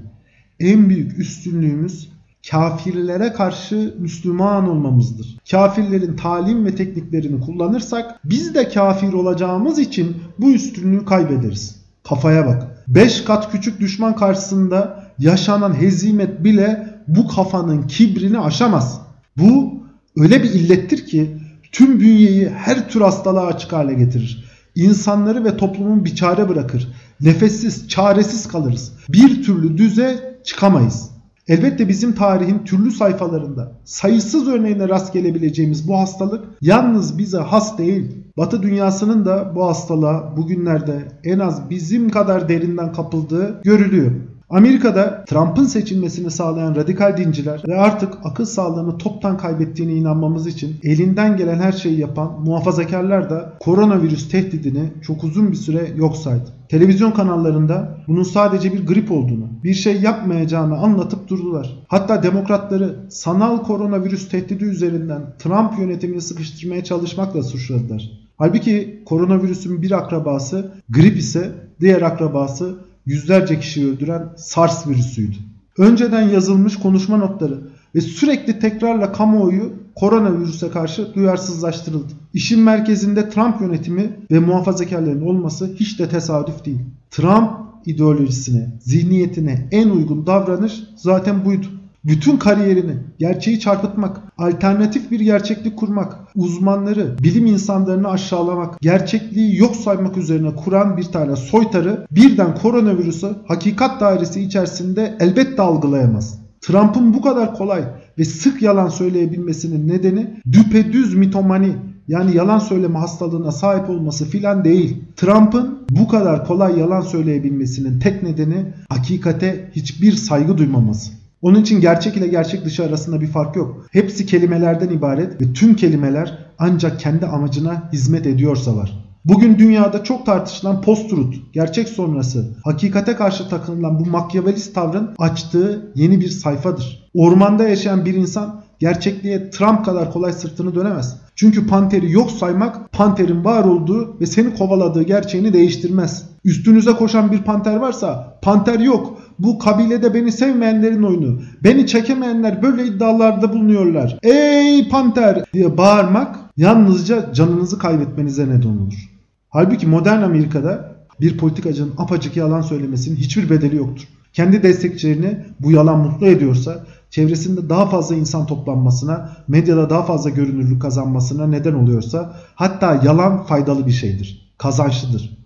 en 0.61 0.89
büyük 0.89 1.19
üstünlüğümüz 1.19 2.09
kafirlere 2.51 3.33
karşı 3.33 3.95
Müslüman 3.99 4.69
olmamızdır. 4.69 5.39
Kafirlerin 5.51 6.17
talim 6.17 6.67
ve 6.67 6.75
tekniklerini 6.75 7.41
kullanırsak 7.41 8.21
biz 8.25 8.55
de 8.55 8.69
kafir 8.69 9.13
olacağımız 9.13 9.79
için 9.79 10.17
bu 10.39 10.51
üstünlüğü 10.51 11.05
kaybederiz. 11.05 11.85
Kafaya 12.09 12.47
bak. 12.47 12.85
5 12.89 13.25
kat 13.25 13.53
küçük 13.53 13.81
düşman 13.81 14.17
karşısında 14.17 15.05
yaşanan 15.19 15.81
hezimet 15.81 16.45
bile 16.45 16.95
bu 17.09 17.29
kafanın 17.29 17.83
kibrini 17.83 18.39
aşamaz. 18.39 19.01
Bu 19.37 19.74
öyle 20.17 20.43
bir 20.43 20.51
illettir 20.51 21.07
ki 21.07 21.37
tüm 21.73 22.01
bünyeyi 22.01 22.49
her 22.49 22.89
tür 22.89 23.01
hastalığa 23.01 23.47
açık 23.47 23.73
hale 23.73 23.95
getirir. 23.95 24.45
İnsanları 24.75 25.45
ve 25.45 25.57
toplumun 25.57 26.05
biçare 26.05 26.49
bırakır. 26.49 26.89
Nefessiz, 27.21 27.89
çaresiz 27.89 28.49
kalırız. 28.49 28.93
Bir 29.09 29.43
türlü 29.43 29.79
düze 29.79 30.41
çıkamayız. 30.45 31.11
Elbette 31.49 31.89
bizim 31.89 32.15
tarihin 32.15 32.59
türlü 32.59 32.91
sayfalarında 32.91 33.73
sayısız 33.85 34.49
örneğine 34.49 34.89
rast 34.89 35.13
gelebileceğimiz 35.13 35.89
bu 35.89 35.99
hastalık 35.99 36.45
yalnız 36.61 37.19
bize 37.19 37.39
has 37.39 37.79
değil. 37.79 38.25
Batı 38.37 38.63
dünyasının 38.63 39.25
da 39.25 39.53
bu 39.55 39.67
hastalığa 39.67 40.37
bugünlerde 40.37 41.09
en 41.25 41.39
az 41.39 41.71
bizim 41.71 42.11
kadar 42.11 42.49
derinden 42.49 42.93
kapıldığı 42.93 43.61
görülüyor. 43.63 44.11
Amerika'da 44.51 45.25
Trump'ın 45.25 45.65
seçilmesini 45.65 46.31
sağlayan 46.31 46.75
radikal 46.75 47.17
dinciler 47.17 47.63
ve 47.69 47.77
artık 47.77 48.15
akıl 48.25 48.45
sağlığını 48.45 48.99
toptan 48.99 49.39
kaybettiğine 49.39 49.93
inanmamız 49.93 50.47
için 50.47 50.77
elinden 50.83 51.37
gelen 51.37 51.59
her 51.59 51.73
şeyi 51.73 52.01
yapan 52.01 52.41
muhafazakarlar 52.41 53.31
da 53.31 53.53
koronavirüs 53.61 54.29
tehdidini 54.29 54.93
çok 55.03 55.25
uzun 55.25 55.51
bir 55.51 55.57
süre 55.57 55.89
yok 55.97 56.17
saydı. 56.17 56.45
Televizyon 56.69 57.11
kanallarında 57.11 57.99
bunun 58.09 58.23
sadece 58.23 58.73
bir 58.73 58.87
grip 58.87 59.13
olduğunu, 59.13 59.49
bir 59.65 59.75
şey 59.75 60.01
yapmayacağını 60.01 60.79
anlatıp 60.79 61.29
durdular. 61.29 61.85
Hatta 61.89 62.23
demokratları 62.23 62.97
sanal 63.09 63.63
koronavirüs 63.63 64.29
tehdidi 64.29 64.65
üzerinden 64.65 65.23
Trump 65.39 65.79
yönetimini 65.79 66.21
sıkıştırmaya 66.21 66.85
çalışmakla 66.85 67.43
suçladılar. 67.43 68.11
Halbuki 68.39 69.03
koronavirüsün 69.07 69.83
bir 69.83 69.91
akrabası 69.91 70.73
grip 70.89 71.17
ise 71.17 71.53
diğer 71.81 72.03
akrabası 72.03 72.79
yüzlerce 73.07 73.61
kişiyi 73.61 73.87
öldüren 73.87 74.29
SARS 74.37 74.87
virüsüydü. 74.87 75.37
Önceden 75.79 76.29
yazılmış 76.29 76.77
konuşma 76.77 77.17
notları 77.17 77.61
ve 77.95 78.01
sürekli 78.01 78.59
tekrarla 78.59 79.13
kamuoyu 79.13 79.73
koronavirüse 79.95 80.71
karşı 80.71 81.15
duyarsızlaştırıldı. 81.15 82.13
İşin 82.35 82.61
merkezinde 82.61 83.29
Trump 83.29 83.61
yönetimi 83.61 84.17
ve 84.31 84.39
muhafazakarların 84.39 85.27
olması 85.27 85.75
hiç 85.75 85.99
de 85.99 86.09
tesadüf 86.09 86.65
değil. 86.65 86.81
Trump 87.11 87.51
ideolojisine, 87.87 88.71
zihniyetine 88.81 89.69
en 89.71 89.89
uygun 89.89 90.27
davranış 90.27 90.83
zaten 90.97 91.45
buydu. 91.45 91.67
Bütün 92.05 92.37
kariyerini 92.37 92.93
gerçeği 93.19 93.61
çarpıtmak, 93.61 94.21
alternatif 94.39 95.11
bir 95.11 95.21
gerçeklik 95.21 95.77
kurmak, 95.77 96.17
uzmanları, 96.37 97.19
bilim 97.23 97.47
insanlarını 97.47 98.11
aşağılamak, 98.11 98.81
gerçekliği 98.81 99.57
yok 99.57 99.77
saymak 99.77 100.17
üzerine 100.17 100.55
kuran 100.55 100.97
bir 100.97 101.05
tane 101.05 101.37
soytarı 101.37 102.07
birden 102.11 102.55
koronavirüsü 102.55 103.29
hakikat 103.49 104.01
dairesi 104.01 104.41
içerisinde 104.41 105.17
elbette 105.21 105.63
algılayamaz. 105.63 106.39
Trump'ın 106.61 107.15
bu 107.15 107.23
kadar 107.23 107.55
kolay 107.55 107.85
ve 108.19 108.25
sık 108.25 108.63
yalan 108.63 108.89
söyleyebilmesinin 108.89 109.89
nedeni 109.89 110.41
düpedüz 110.53 111.15
mitomani 111.15 111.73
yani 112.09 112.37
yalan 112.37 112.59
söyleme 112.59 112.99
hastalığına 112.99 113.53
sahip 113.53 113.91
olması 113.91 114.25
filan 114.25 114.65
değil. 114.65 115.05
Trump'ın 115.17 115.79
bu 115.91 116.09
kadar 116.09 116.47
kolay 116.47 116.79
yalan 116.79 117.01
söyleyebilmesinin 117.01 118.01
tek 118.01 118.23
nedeni 118.23 118.67
hakikate 118.89 119.71
hiçbir 119.77 120.13
saygı 120.13 120.59
duymaması. 120.59 121.24
Onun 121.45 121.61
için 121.61 121.81
gerçek 121.81 122.17
ile 122.17 122.29
gerçek 122.29 122.65
dışı 122.65 122.85
arasında 122.85 123.21
bir 123.21 123.27
fark 123.27 123.57
yok. 123.57 123.87
Hepsi 123.91 124.27
kelimelerden 124.27 124.89
ibaret 124.89 125.41
ve 125.41 125.53
tüm 125.53 125.77
kelimeler 125.77 126.39
ancak 126.59 127.01
kendi 127.01 127.27
amacına 127.27 127.89
hizmet 127.93 128.27
ediyorsa 128.27 128.77
var. 128.77 129.05
Bugün 129.25 129.59
dünyada 129.59 130.05
çok 130.05 130.27
tartışılan 130.27 130.83
post-truth, 130.83 131.37
gerçek 131.53 131.89
sonrası, 131.89 132.57
hakikate 132.65 133.17
karşı 133.17 133.49
takınılan 133.49 133.99
bu 133.99 134.07
makyavelist 134.07 134.75
tavrın 134.75 135.11
açtığı 135.19 135.93
yeni 135.95 136.21
bir 136.21 136.29
sayfadır. 136.29 137.11
Ormanda 137.15 137.69
yaşayan 137.69 138.05
bir 138.05 138.15
insan 138.15 138.65
gerçekliğe 138.79 139.51
Trump 139.51 139.85
kadar 139.85 140.13
kolay 140.13 140.33
sırtını 140.33 140.75
dönemez. 140.75 141.17
Çünkü 141.37 141.67
panteri 141.67 142.13
yok 142.13 142.31
saymak 142.31 142.93
panterin 142.93 143.45
var 143.45 143.65
olduğu 143.65 144.21
ve 144.21 144.27
seni 144.27 144.55
kovaladığı 144.55 145.03
gerçeğini 145.03 145.53
değiştirmez. 145.53 146.29
Üstünüze 146.45 146.93
koşan 146.93 147.33
bir 147.33 147.43
panter 147.43 147.77
varsa 147.77 148.39
panter 148.43 148.81
yok 148.81 149.19
bu 149.39 149.59
kabilede 149.59 150.15
beni 150.15 150.33
sevmeyenlerin 150.33 151.03
oyunu. 151.03 151.41
Beni 151.65 151.87
çekemeyenler 151.87 152.63
böyle 152.63 152.87
iddialarda 152.87 153.53
bulunuyorlar. 153.53 154.19
Ey 154.23 154.89
panter 154.89 155.45
diye 155.53 155.77
bağırmak 155.77 156.37
yalnızca 156.57 157.33
canınızı 157.33 157.79
kaybetmenize 157.79 158.49
neden 158.49 158.69
olur. 158.69 159.11
Halbuki 159.49 159.87
modern 159.87 160.23
Amerika'da 160.23 160.95
bir 161.21 161.39
politikacının 161.39 161.93
apacık 161.99 162.37
yalan 162.37 162.61
söylemesinin 162.61 163.17
hiçbir 163.17 163.51
bedeli 163.51 163.77
yoktur. 163.77 164.09
Kendi 164.33 164.63
destekçilerini 164.63 165.39
bu 165.61 165.71
yalan 165.71 165.99
mutlu 165.99 166.27
ediyorsa 166.27 166.87
çevresinde 167.11 167.69
daha 167.69 167.87
fazla 167.87 168.15
insan 168.15 168.47
toplanmasına, 168.47 169.31
medyada 169.49 169.91
daha 169.91 170.03
fazla 170.03 170.31
görünürlük 170.31 170.83
kazanmasına 170.83 171.47
neden 171.47 171.75
oluyorsa 171.75 172.37
hatta 172.55 173.01
yalan 173.05 173.43
faydalı 173.43 173.87
bir 173.87 173.93
şeydir. 173.93 174.55
Kazançlıdır. 174.59 175.39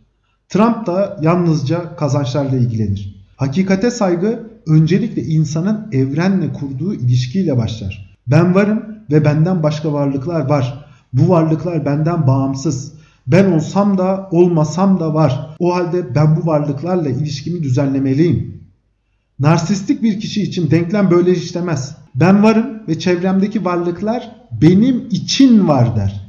Trump 0.49 0.87
da 0.87 1.19
yalnızca 1.23 1.97
kazançlarla 1.97 2.57
ilgilenir. 2.57 3.18
Hakikate 3.39 3.91
saygı 3.91 4.51
öncelikle 4.67 5.23
insanın 5.23 5.87
evrenle 5.93 6.53
kurduğu 6.53 6.95
ilişkiyle 6.95 7.57
başlar. 7.57 8.17
Ben 8.27 8.55
varım 8.55 8.85
ve 9.11 9.25
benden 9.25 9.63
başka 9.63 9.93
varlıklar 9.93 10.49
var. 10.49 10.85
Bu 11.13 11.29
varlıklar 11.29 11.87
benden 11.87 12.27
bağımsız. 12.27 12.93
Ben 13.27 13.53
olsam 13.53 13.99
da 13.99 14.29
olmasam 14.31 15.01
da 15.01 15.15
var. 15.15 15.57
O 15.59 15.75
halde 15.75 16.15
ben 16.15 16.37
bu 16.37 16.47
varlıklarla 16.47 17.09
ilişkimi 17.09 17.63
düzenlemeliyim. 17.63 18.61
Narsistik 19.39 20.03
bir 20.03 20.21
kişi 20.21 20.43
için 20.43 20.71
denklem 20.71 21.11
böyle 21.11 21.31
işlemez. 21.33 21.97
Ben 22.15 22.43
varım 22.43 22.67
ve 22.89 22.99
çevremdeki 22.99 23.65
varlıklar 23.65 24.31
benim 24.63 25.09
için 25.11 25.69
var 25.69 25.97
der. 25.97 26.29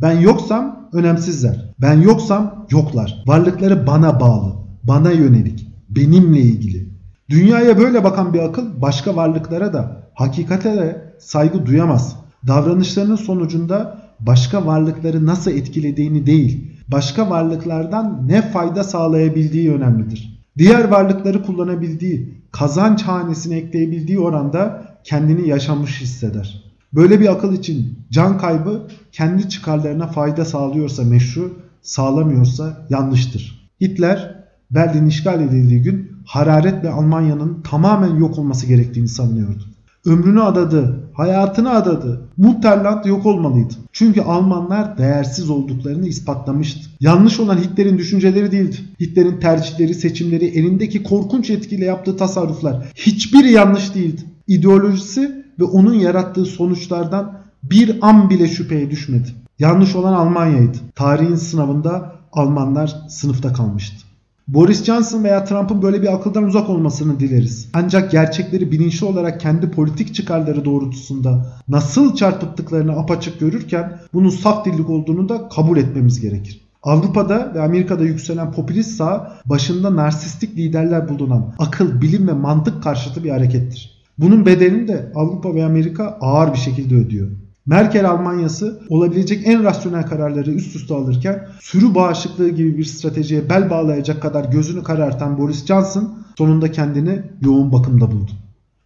Ben 0.00 0.20
yoksam 0.20 0.88
önemsizler. 0.92 1.64
Ben 1.80 2.00
yoksam 2.00 2.66
yoklar. 2.70 3.22
Varlıkları 3.26 3.86
bana 3.86 4.20
bağlı, 4.20 4.52
bana 4.84 5.10
yönelik 5.10 5.65
benimle 5.96 6.40
ilgili. 6.40 6.88
Dünyaya 7.30 7.78
böyle 7.78 8.04
bakan 8.04 8.34
bir 8.34 8.38
akıl 8.38 8.80
başka 8.80 9.16
varlıklara 9.16 9.72
da 9.72 10.02
hakikate 10.14 10.76
de 10.76 11.14
saygı 11.18 11.66
duyamaz. 11.66 12.16
Davranışlarının 12.46 13.16
sonucunda 13.16 13.98
başka 14.20 14.66
varlıkları 14.66 15.26
nasıl 15.26 15.50
etkilediğini 15.50 16.26
değil, 16.26 16.70
başka 16.88 17.30
varlıklardan 17.30 18.28
ne 18.28 18.42
fayda 18.42 18.84
sağlayabildiği 18.84 19.72
önemlidir. 19.72 20.46
Diğer 20.58 20.84
varlıkları 20.84 21.42
kullanabildiği, 21.42 22.42
kazanç 22.52 23.02
hanesine 23.02 23.56
ekleyebildiği 23.56 24.18
oranda 24.20 24.86
kendini 25.04 25.48
yaşamış 25.48 26.00
hisseder. 26.00 26.62
Böyle 26.92 27.20
bir 27.20 27.32
akıl 27.32 27.52
için 27.52 27.98
can 28.10 28.38
kaybı 28.38 28.88
kendi 29.12 29.48
çıkarlarına 29.48 30.06
fayda 30.06 30.44
sağlıyorsa 30.44 31.04
meşru, 31.04 31.52
sağlamıyorsa 31.82 32.86
yanlıştır. 32.90 33.70
Hitler 33.80 34.35
Berlin 34.70 35.06
işgal 35.06 35.40
edildiği 35.40 35.82
gün 35.82 36.12
hararetle 36.24 36.90
Almanya'nın 36.90 37.62
tamamen 37.62 38.16
yok 38.16 38.38
olması 38.38 38.66
gerektiğini 38.66 39.08
savunuyordu. 39.08 39.62
Ömrünü 40.06 40.42
adadı, 40.42 41.10
hayatını 41.12 41.70
adadı. 41.70 42.28
Mutterland 42.36 43.04
yok 43.04 43.26
olmalıydı. 43.26 43.74
Çünkü 43.92 44.20
Almanlar 44.20 44.98
değersiz 44.98 45.50
olduklarını 45.50 46.08
ispatlamıştı. 46.08 46.90
Yanlış 47.00 47.40
olan 47.40 47.58
Hitler'in 47.58 47.98
düşünceleri 47.98 48.52
değildi. 48.52 48.76
Hitler'in 49.00 49.40
tercihleri, 49.40 49.94
seçimleri, 49.94 50.44
elindeki 50.44 51.02
korkunç 51.02 51.50
etkiyle 51.50 51.84
yaptığı 51.84 52.16
tasarruflar 52.16 52.92
hiçbiri 52.94 53.52
yanlış 53.52 53.94
değildi. 53.94 54.22
İdeolojisi 54.46 55.44
ve 55.60 55.64
onun 55.64 55.94
yarattığı 55.94 56.44
sonuçlardan 56.44 57.38
bir 57.62 57.96
an 58.00 58.30
bile 58.30 58.48
şüpheye 58.48 58.90
düşmedi. 58.90 59.28
Yanlış 59.58 59.96
olan 59.96 60.12
Almanya'ydı. 60.12 60.78
Tarihin 60.94 61.36
sınavında 61.36 62.12
Almanlar 62.32 62.96
sınıfta 63.08 63.52
kalmıştı. 63.52 64.05
Boris 64.48 64.84
Johnson 64.84 65.24
veya 65.24 65.44
Trump'ın 65.44 65.82
böyle 65.82 66.02
bir 66.02 66.14
akıldan 66.14 66.44
uzak 66.44 66.70
olmasını 66.70 67.20
dileriz. 67.20 67.68
Ancak 67.72 68.10
gerçekleri 68.10 68.72
bilinçli 68.72 69.06
olarak 69.06 69.40
kendi 69.40 69.70
politik 69.70 70.14
çıkarları 70.14 70.64
doğrultusunda 70.64 71.46
nasıl 71.68 72.14
çarpıttıklarını 72.14 72.92
apaçık 72.92 73.40
görürken 73.40 73.98
bunun 74.14 74.28
saf 74.28 74.64
dillik 74.64 74.90
olduğunu 74.90 75.28
da 75.28 75.48
kabul 75.48 75.76
etmemiz 75.76 76.20
gerekir. 76.20 76.60
Avrupa'da 76.82 77.54
ve 77.54 77.60
Amerika'da 77.60 78.04
yükselen 78.04 78.52
popülist 78.52 78.90
sağ 78.90 79.40
başında 79.46 79.96
narsistik 79.96 80.56
liderler 80.56 81.08
bulunan 81.08 81.54
akıl, 81.58 82.00
bilim 82.00 82.28
ve 82.28 82.32
mantık 82.32 82.82
karşıtı 82.82 83.24
bir 83.24 83.30
harekettir. 83.30 84.02
Bunun 84.18 84.46
bedelini 84.46 84.88
de 84.88 85.12
Avrupa 85.14 85.54
ve 85.54 85.64
Amerika 85.64 86.18
ağır 86.20 86.52
bir 86.52 86.58
şekilde 86.58 86.94
ödüyor. 86.94 87.28
Merkel 87.66 88.10
Almanyası 88.10 88.80
olabilecek 88.88 89.46
en 89.46 89.64
rasyonel 89.64 90.06
kararları 90.06 90.50
üst 90.50 90.76
üste 90.76 90.94
alırken 90.94 91.48
sürü 91.60 91.94
bağışıklığı 91.94 92.48
gibi 92.48 92.78
bir 92.78 92.84
stratejiye 92.84 93.48
bel 93.48 93.70
bağlayacak 93.70 94.22
kadar 94.22 94.44
gözünü 94.44 94.82
karartan 94.82 95.38
Boris 95.38 95.66
Johnson 95.66 96.18
sonunda 96.38 96.72
kendini 96.72 97.22
yoğun 97.42 97.72
bakımda 97.72 98.10
buldu. 98.10 98.30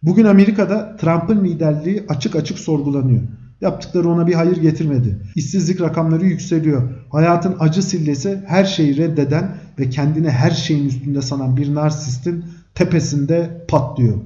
Bugün 0.03 0.25
Amerika'da 0.25 0.95
Trump'ın 0.95 1.45
liderliği 1.45 2.05
açık 2.09 2.35
açık 2.35 2.59
sorgulanıyor. 2.59 3.21
Yaptıkları 3.61 4.09
ona 4.09 4.27
bir 4.27 4.33
hayır 4.33 4.57
getirmedi. 4.57 5.21
İşsizlik 5.35 5.81
rakamları 5.81 6.25
yükseliyor. 6.25 6.89
Hayatın 7.09 7.55
acı 7.59 7.83
sillesi 7.83 8.41
her 8.47 8.65
şeyi 8.65 8.97
reddeden 8.97 9.55
ve 9.79 9.89
kendini 9.89 10.29
her 10.29 10.51
şeyin 10.51 10.87
üstünde 10.87 11.21
sanan 11.21 11.57
bir 11.57 11.75
narsistin 11.75 12.45
tepesinde 12.75 13.65
patlıyor. 13.67 14.17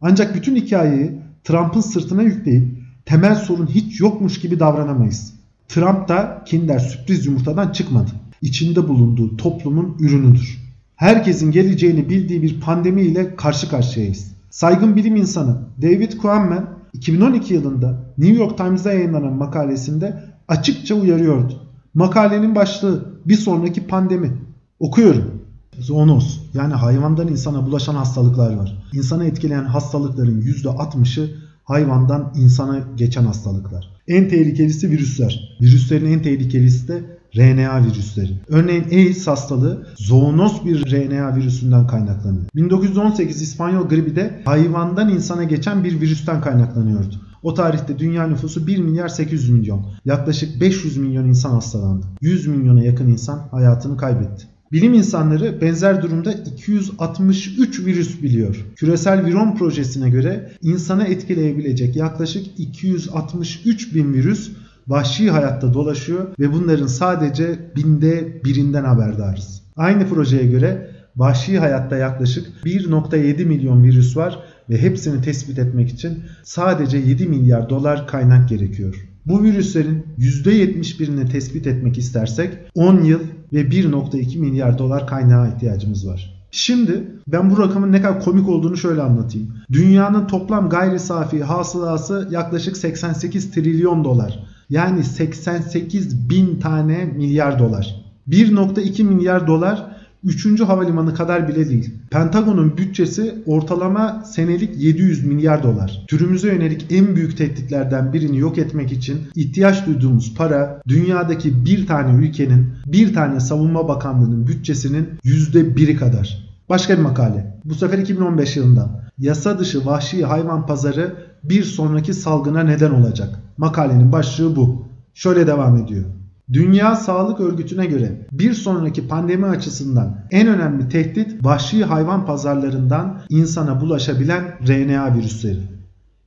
Ancak 0.00 0.34
bütün 0.34 0.56
hikayeyi 0.56 1.12
Trump'ın 1.44 1.80
sırtına 1.80 2.22
yükleyip 2.22 2.81
temel 3.04 3.34
sorun 3.34 3.66
hiç 3.66 4.00
yokmuş 4.00 4.40
gibi 4.40 4.60
davranamayız. 4.60 5.34
Trump 5.68 6.08
da 6.08 6.42
Kinder 6.46 6.78
sürpriz 6.78 7.26
yumurtadan 7.26 7.72
çıkmadı. 7.72 8.10
İçinde 8.42 8.88
bulunduğu 8.88 9.36
toplumun 9.36 9.96
ürünüdür. 10.00 10.58
Herkesin 10.96 11.52
geleceğini 11.52 12.08
bildiği 12.08 12.42
bir 12.42 12.60
pandemi 12.60 13.02
ile 13.02 13.36
karşı 13.36 13.68
karşıyayız. 13.68 14.32
Saygın 14.50 14.96
bilim 14.96 15.16
insanı 15.16 15.56
David 15.82 16.12
Quammen 16.12 16.66
2012 16.92 17.54
yılında 17.54 18.04
New 18.18 18.38
York 18.38 18.58
Times'da 18.58 18.92
yayınlanan 18.92 19.32
makalesinde 19.32 20.24
açıkça 20.48 20.94
uyarıyordu. 20.94 21.60
Makalenin 21.94 22.54
başlığı 22.54 23.12
bir 23.26 23.36
sonraki 23.36 23.86
pandemi. 23.86 24.32
Okuyorum. 24.80 25.42
Zoonoz 25.78 26.50
yani 26.54 26.74
hayvandan 26.74 27.28
insana 27.28 27.66
bulaşan 27.66 27.94
hastalıklar 27.94 28.56
var. 28.56 28.82
İnsanı 28.92 29.24
etkileyen 29.24 29.64
hastalıkların 29.64 30.42
%60'ı 30.42 31.30
hayvandan 31.64 32.32
insana 32.36 32.78
geçen 32.96 33.24
hastalıklar. 33.24 33.90
En 34.08 34.28
tehlikelisi 34.28 34.90
virüsler. 34.90 35.56
Virüslerin 35.60 36.06
en 36.06 36.22
tehlikelisi 36.22 36.88
de 36.88 37.02
RNA 37.36 37.84
virüsleri. 37.84 38.32
Örneğin 38.48 38.84
AIDS 38.84 39.26
hastalığı 39.26 39.86
zoonoz 39.96 40.66
bir 40.66 40.92
RNA 40.92 41.36
virüsünden 41.36 41.86
kaynaklanıyor. 41.86 42.44
1918 42.54 43.42
İspanyol 43.42 43.88
gribi 43.88 44.16
de 44.16 44.42
hayvandan 44.44 45.08
insana 45.08 45.44
geçen 45.44 45.84
bir 45.84 46.00
virüsten 46.00 46.40
kaynaklanıyordu. 46.40 47.14
O 47.42 47.54
tarihte 47.54 47.98
dünya 47.98 48.26
nüfusu 48.26 48.66
1 48.66 48.78
milyar 48.78 49.08
800 49.08 49.50
milyon. 49.50 49.86
Yaklaşık 50.04 50.60
500 50.60 50.96
milyon 50.96 51.24
insan 51.24 51.50
hastalandı. 51.50 52.06
100 52.20 52.46
milyona 52.46 52.84
yakın 52.84 53.08
insan 53.08 53.48
hayatını 53.50 53.96
kaybetti. 53.96 54.51
Bilim 54.72 54.94
insanları 54.94 55.60
benzer 55.60 56.02
durumda 56.02 56.32
263 56.32 57.80
virüs 57.80 58.22
biliyor. 58.22 58.56
Küresel 58.76 59.26
Viron 59.26 59.56
projesine 59.56 60.10
göre 60.10 60.52
insanı 60.62 61.04
etkileyebilecek 61.04 61.96
yaklaşık 61.96 62.46
263 62.58 63.94
bin 63.94 64.14
virüs 64.14 64.50
vahşi 64.88 65.30
hayatta 65.30 65.74
dolaşıyor 65.74 66.26
ve 66.40 66.52
bunların 66.52 66.86
sadece 66.86 67.58
binde 67.76 68.44
birinden 68.44 68.84
haberdarız. 68.84 69.62
Aynı 69.76 70.08
projeye 70.08 70.46
göre 70.46 70.90
vahşi 71.16 71.58
hayatta 71.58 71.96
yaklaşık 71.96 72.46
1.7 72.64 73.44
milyon 73.44 73.84
virüs 73.84 74.16
var 74.16 74.38
ve 74.70 74.78
hepsini 74.78 75.22
tespit 75.22 75.58
etmek 75.58 75.88
için 75.88 76.18
sadece 76.42 76.98
7 76.98 77.26
milyar 77.26 77.70
dolar 77.70 78.06
kaynak 78.06 78.48
gerekiyor. 78.48 79.08
Bu 79.26 79.42
virüslerin 79.42 80.06
%71'ini 80.18 81.30
tespit 81.30 81.66
etmek 81.66 81.98
istersek 81.98 82.50
10 82.74 83.02
yıl 83.02 83.20
ve 83.52 83.60
1.2 83.60 84.38
milyar 84.38 84.78
dolar 84.78 85.06
kaynağa 85.06 85.48
ihtiyacımız 85.48 86.08
var. 86.08 86.42
Şimdi 86.50 87.04
ben 87.28 87.50
bu 87.50 87.58
rakamın 87.58 87.92
ne 87.92 88.02
kadar 88.02 88.20
komik 88.20 88.48
olduğunu 88.48 88.76
şöyle 88.76 89.02
anlatayım. 89.02 89.54
Dünyanın 89.72 90.26
toplam 90.26 90.68
gayri 90.68 90.98
safi 90.98 91.42
hasılası 91.42 92.28
yaklaşık 92.30 92.76
88 92.76 93.50
trilyon 93.50 94.04
dolar. 94.04 94.44
Yani 94.70 95.04
88 95.04 96.30
bin 96.30 96.60
tane 96.60 97.04
milyar 97.04 97.58
dolar. 97.58 98.04
1.2 98.28 99.02
milyar 99.02 99.46
dolar 99.46 99.91
3. 100.24 100.60
havalimanı 100.60 101.14
kadar 101.14 101.48
bile 101.48 101.68
değil. 101.68 101.94
Pentagon'un 102.10 102.76
bütçesi 102.76 103.34
ortalama 103.46 104.22
senelik 104.26 104.82
700 104.82 105.24
milyar 105.24 105.62
dolar. 105.62 106.04
Türümüze 106.08 106.48
yönelik 106.48 106.86
en 106.90 107.16
büyük 107.16 107.36
tehditlerden 107.38 108.12
birini 108.12 108.38
yok 108.38 108.58
etmek 108.58 108.92
için 108.92 109.20
ihtiyaç 109.34 109.86
duyduğumuz 109.86 110.34
para 110.34 110.82
dünyadaki 110.88 111.64
bir 111.64 111.86
tane 111.86 112.26
ülkenin 112.26 112.68
bir 112.86 113.14
tane 113.14 113.40
savunma 113.40 113.88
bakanlığının 113.88 114.46
bütçesinin 114.46 115.08
%1'i 115.24 115.96
kadar. 115.96 116.52
Başka 116.68 116.98
bir 116.98 117.02
makale. 117.02 117.56
Bu 117.64 117.74
sefer 117.74 117.98
2015 117.98 118.56
yılında. 118.56 119.02
Yasa 119.18 119.58
dışı 119.58 119.86
vahşi 119.86 120.24
hayvan 120.24 120.66
pazarı 120.66 121.16
bir 121.44 121.64
sonraki 121.64 122.14
salgına 122.14 122.62
neden 122.62 122.90
olacak. 122.90 123.38
Makalenin 123.58 124.12
başlığı 124.12 124.56
bu. 124.56 124.84
Şöyle 125.14 125.46
devam 125.46 125.76
ediyor. 125.76 126.04
Dünya 126.52 126.96
Sağlık 126.96 127.40
Örgütü'ne 127.40 127.86
göre 127.86 128.26
bir 128.32 128.54
sonraki 128.54 129.08
pandemi 129.08 129.46
açısından 129.46 130.20
en 130.30 130.48
önemli 130.48 130.88
tehdit 130.88 131.44
vahşi 131.44 131.84
hayvan 131.84 132.26
pazarlarından 132.26 133.20
insana 133.28 133.80
bulaşabilen 133.80 134.58
RNA 134.68 135.16
virüsleri. 135.16 135.60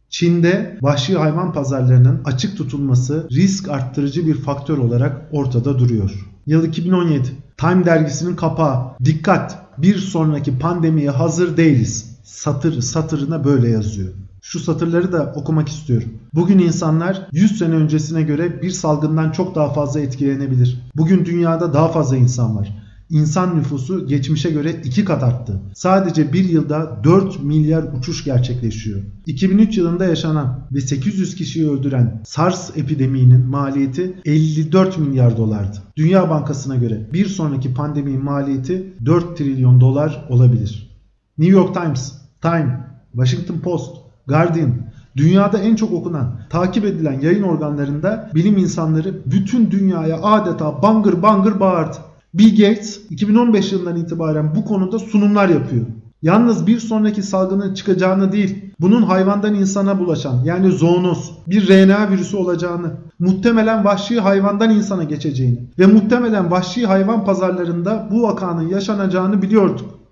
Çin'de 0.10 0.78
vahşi 0.82 1.18
hayvan 1.18 1.54
pazarlarının 1.54 2.22
açık 2.26 2.58
tutulması 2.58 3.28
risk 3.32 3.70
arttırıcı 3.70 4.28
bir 4.28 4.36
faktör 4.36 4.78
olarak 4.78 5.22
ortada 5.32 5.80
duruyor. 5.80 6.12
Yıl 6.46 6.64
2017 6.64 7.28
Time 7.58 7.86
dergisinin 7.86 8.36
kapağı 8.36 8.78
dikkat 9.06 9.66
bir 9.78 9.98
sonraki 9.98 10.60
pandemiye 10.60 11.10
hazır 11.10 11.58
değiliz. 11.58 12.18
Satır 12.24 12.82
satırına 12.82 13.44
böyle 13.44 13.70
yazıyor. 13.70 14.10
Şu 14.48 14.60
satırları 14.60 15.12
da 15.12 15.34
okumak 15.36 15.70
istiyorum. 15.70 16.10
Bugün 16.34 16.60
insanlar 16.60 17.28
100 17.32 17.60
sene 17.60 17.76
öncesine 17.76 18.22
göre 18.22 18.62
bir 18.62 18.72
salgından 18.72 19.32
çok 19.32 19.56
daha 19.56 19.74
fazla 19.74 20.00
etkilenebilir. 20.00 20.82
Bugün 20.96 21.26
dünyada 21.26 21.74
daha 21.74 21.88
fazla 21.88 22.18
insan 22.18 22.56
var. 22.56 22.84
İnsan 23.10 23.58
nüfusu 23.58 24.08
geçmişe 24.08 24.52
göre 24.52 24.72
iki 24.84 25.06
kat 25.06 25.24
arttı. 25.24 25.62
Sadece 25.76 26.34
bir 26.34 26.50
yılda 26.50 27.00
4 27.04 27.44
milyar 27.44 27.84
uçuş 27.84 28.24
gerçekleşiyor. 28.24 29.02
2003 29.26 29.78
yılında 29.78 30.06
yaşanan 30.06 30.68
ve 30.72 30.82
800 30.82 31.36
kişiyi 31.36 31.70
öldüren 31.70 32.22
SARS 32.26 32.78
epideminin 32.78 33.46
maliyeti 33.46 34.22
54 34.26 34.98
milyar 34.98 35.38
dolardı. 35.38 35.78
Dünya 35.98 36.30
Bankası'na 36.30 36.76
göre 36.76 37.10
bir 37.14 37.26
sonraki 37.26 37.74
pandeminin 37.74 38.24
maliyeti 38.24 38.94
4 39.06 39.38
trilyon 39.38 39.82
dolar 39.82 40.26
olabilir. 40.30 41.00
New 41.38 41.60
York 41.60 41.74
Times, 41.74 42.14
Time, 42.42 42.88
Washington 43.14 43.60
Post, 43.60 44.05
Guardian, 44.28 44.72
dünyada 45.18 45.58
en 45.58 45.76
çok 45.76 45.94
okunan, 45.94 46.40
takip 46.50 46.86
edilen 46.86 47.20
yayın 47.20 47.44
organlarında 47.44 48.30
bilim 48.36 48.58
insanları 48.58 49.22
bütün 49.26 49.72
dünyaya 49.72 50.22
adeta 50.22 50.82
bangır 50.82 51.22
bangır 51.22 51.60
bağırdı. 51.60 51.98
Bill 52.34 52.50
Gates 52.50 53.02
2015 53.10 53.72
yılından 53.72 53.98
itibaren 53.98 54.56
bu 54.56 54.66
konuda 54.66 55.00
sunumlar 55.00 55.50
yapıyor. 55.50 55.86
Yalnız 56.22 56.68
bir 56.68 56.80
sonraki 56.80 57.24
salgının 57.24 57.74
çıkacağını 57.74 58.32
değil, 58.32 58.74
bunun 58.80 59.02
hayvandan 59.02 59.54
insana 59.54 60.00
bulaşan 60.00 60.44
yani 60.44 60.72
zoonoz 60.72 61.32
bir 61.48 61.68
RNA 61.70 62.12
virüsü 62.12 62.38
olacağını, 62.38 62.92
muhtemelen 63.20 63.86
vahşi 63.86 64.20
hayvandan 64.20 64.70
insana 64.70 65.04
geçeceğini 65.04 65.60
ve 65.80 65.86
muhtemelen 65.86 66.52
vahşi 66.52 66.86
hayvan 66.86 67.26
pazarlarında 67.26 68.08
bu 68.12 68.24
vakanın 68.24 68.68
yaşanacağını 68.68 69.42
biliyorduk. 69.42 70.05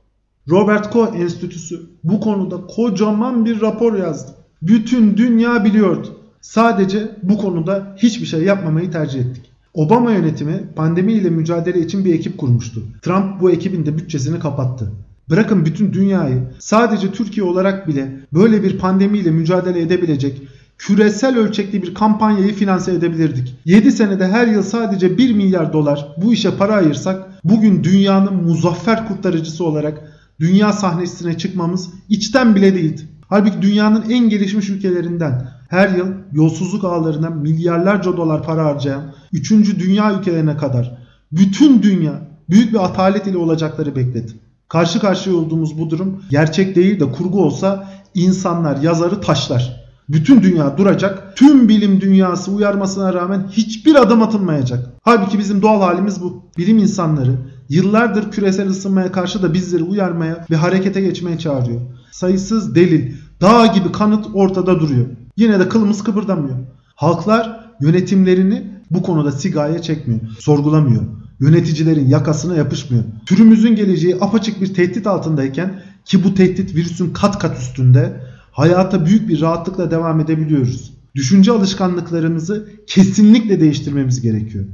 Robert 0.49 0.89
Koch 0.89 1.15
Enstitüsü 1.15 1.81
bu 2.03 2.19
konuda 2.19 2.67
kocaman 2.67 3.45
bir 3.45 3.61
rapor 3.61 3.97
yazdı. 3.97 4.31
Bütün 4.61 5.17
dünya 5.17 5.65
biliyordu. 5.65 6.07
Sadece 6.41 7.11
bu 7.23 7.37
konuda 7.37 7.95
hiçbir 7.97 8.25
şey 8.25 8.43
yapmamayı 8.43 8.91
tercih 8.91 9.19
ettik. 9.19 9.43
Obama 9.73 10.11
yönetimi 10.11 10.63
pandemi 10.75 11.13
ile 11.13 11.29
mücadele 11.29 11.79
için 11.79 12.05
bir 12.05 12.13
ekip 12.13 12.37
kurmuştu. 12.37 12.81
Trump 13.01 13.41
bu 13.41 13.51
ekibin 13.51 13.85
de 13.85 13.97
bütçesini 13.97 14.39
kapattı. 14.39 14.91
Bırakın 15.29 15.65
bütün 15.65 15.93
dünyayı 15.93 16.41
sadece 16.59 17.11
Türkiye 17.11 17.45
olarak 17.45 17.87
bile 17.87 18.19
böyle 18.33 18.63
bir 18.63 18.77
pandemiyle 18.77 19.31
mücadele 19.31 19.81
edebilecek 19.81 20.41
küresel 20.77 21.37
ölçekli 21.37 21.83
bir 21.83 21.93
kampanyayı 21.93 22.53
finanse 22.53 22.93
edebilirdik. 22.93 23.55
7 23.65 23.91
senede 23.91 24.27
her 24.27 24.47
yıl 24.47 24.63
sadece 24.63 25.17
1 25.17 25.33
milyar 25.33 25.73
dolar 25.73 26.15
bu 26.17 26.33
işe 26.33 26.57
para 26.57 26.73
ayırsak 26.73 27.29
bugün 27.43 27.83
dünyanın 27.83 28.35
muzaffer 28.35 29.07
kurtarıcısı 29.07 29.65
olarak 29.65 30.12
dünya 30.39 30.73
sahnesine 30.73 31.37
çıkmamız 31.37 31.89
içten 32.09 32.55
bile 32.55 32.75
değildi. 32.75 33.01
Halbuki 33.29 33.61
dünyanın 33.61 34.09
en 34.09 34.29
gelişmiş 34.29 34.69
ülkelerinden 34.69 35.47
her 35.69 35.89
yıl 35.89 36.07
yolsuzluk 36.31 36.83
ağlarına 36.83 37.29
milyarlarca 37.29 38.17
dolar 38.17 38.43
para 38.43 38.65
harcayan 38.65 39.13
3. 39.33 39.51
dünya 39.79 40.19
ülkelerine 40.19 40.57
kadar 40.57 40.97
bütün 41.31 41.83
dünya 41.83 42.21
büyük 42.49 42.73
bir 42.73 42.85
atalet 42.85 43.27
ile 43.27 43.37
olacakları 43.37 43.95
bekledi. 43.95 44.31
Karşı 44.69 44.99
karşıya 44.99 45.35
olduğumuz 45.35 45.79
bu 45.79 45.89
durum 45.89 46.23
gerçek 46.29 46.75
değil 46.75 46.99
de 46.99 47.11
kurgu 47.11 47.43
olsa 47.43 47.89
insanlar 48.13 48.77
yazarı 48.77 49.21
taşlar. 49.21 49.83
Bütün 50.09 50.41
dünya 50.41 50.77
duracak. 50.77 51.37
Tüm 51.37 51.69
bilim 51.69 52.01
dünyası 52.01 52.51
uyarmasına 52.51 53.13
rağmen 53.13 53.47
hiçbir 53.51 53.95
adım 53.95 54.21
atılmayacak. 54.21 54.89
Halbuki 55.01 55.39
bizim 55.39 55.61
doğal 55.61 55.81
halimiz 55.81 56.21
bu. 56.21 56.43
Bilim 56.57 56.77
insanları 56.77 57.37
yıllardır 57.73 58.31
küresel 58.31 58.69
ısınmaya 58.69 59.11
karşı 59.11 59.43
da 59.43 59.53
bizleri 59.53 59.83
uyarmaya 59.83 60.45
ve 60.51 60.55
harekete 60.55 61.01
geçmeye 61.01 61.39
çağırıyor. 61.39 61.81
Sayısız 62.11 62.75
delil, 62.75 63.11
dağ 63.41 63.65
gibi 63.65 63.91
kanıt 63.91 64.25
ortada 64.33 64.79
duruyor. 64.79 65.05
Yine 65.37 65.59
de 65.59 65.69
kılımız 65.69 66.03
kıpırdamıyor. 66.03 66.55
Halklar 66.95 67.69
yönetimlerini 67.81 68.63
bu 68.91 69.01
konuda 69.01 69.31
sigaya 69.31 69.81
çekmiyor, 69.81 70.21
sorgulamıyor. 70.39 71.03
Yöneticilerin 71.39 72.07
yakasına 72.07 72.55
yapışmıyor. 72.55 73.03
Türümüzün 73.25 73.75
geleceği 73.75 74.15
apaçık 74.21 74.61
bir 74.61 74.73
tehdit 74.73 75.07
altındayken 75.07 75.81
ki 76.05 76.23
bu 76.23 76.33
tehdit 76.33 76.75
virüsün 76.75 77.13
kat 77.13 77.39
kat 77.39 77.59
üstünde 77.59 78.21
hayata 78.51 79.05
büyük 79.05 79.29
bir 79.29 79.41
rahatlıkla 79.41 79.91
devam 79.91 80.19
edebiliyoruz. 80.19 80.93
Düşünce 81.15 81.51
alışkanlıklarımızı 81.51 82.69
kesinlikle 82.87 83.59
değiştirmemiz 83.59 84.21
gerekiyor. 84.21 84.65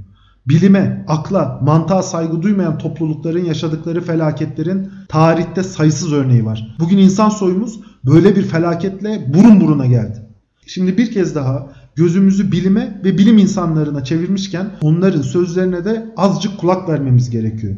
Bilime, 0.47 1.05
akla, 1.07 1.59
mantığa 1.63 2.03
saygı 2.03 2.41
duymayan 2.41 2.77
toplulukların 2.77 3.45
yaşadıkları 3.45 4.01
felaketlerin 4.01 4.89
tarihte 5.09 5.63
sayısız 5.63 6.13
örneği 6.13 6.45
var. 6.45 6.75
Bugün 6.79 6.97
insan 6.97 7.29
soyumuz 7.29 7.79
böyle 8.05 8.35
bir 8.35 8.43
felaketle 8.43 9.33
burun 9.33 9.61
buruna 9.61 9.85
geldi. 9.85 10.25
Şimdi 10.65 10.97
bir 10.97 11.11
kez 11.11 11.35
daha 11.35 11.71
gözümüzü 11.95 12.51
bilime 12.51 13.01
ve 13.03 13.17
bilim 13.17 13.37
insanlarına 13.37 14.03
çevirmişken 14.03 14.71
onların 14.81 15.21
sözlerine 15.21 15.85
de 15.85 16.13
azıcık 16.17 16.57
kulak 16.57 16.89
vermemiz 16.89 17.29
gerekiyor. 17.29 17.75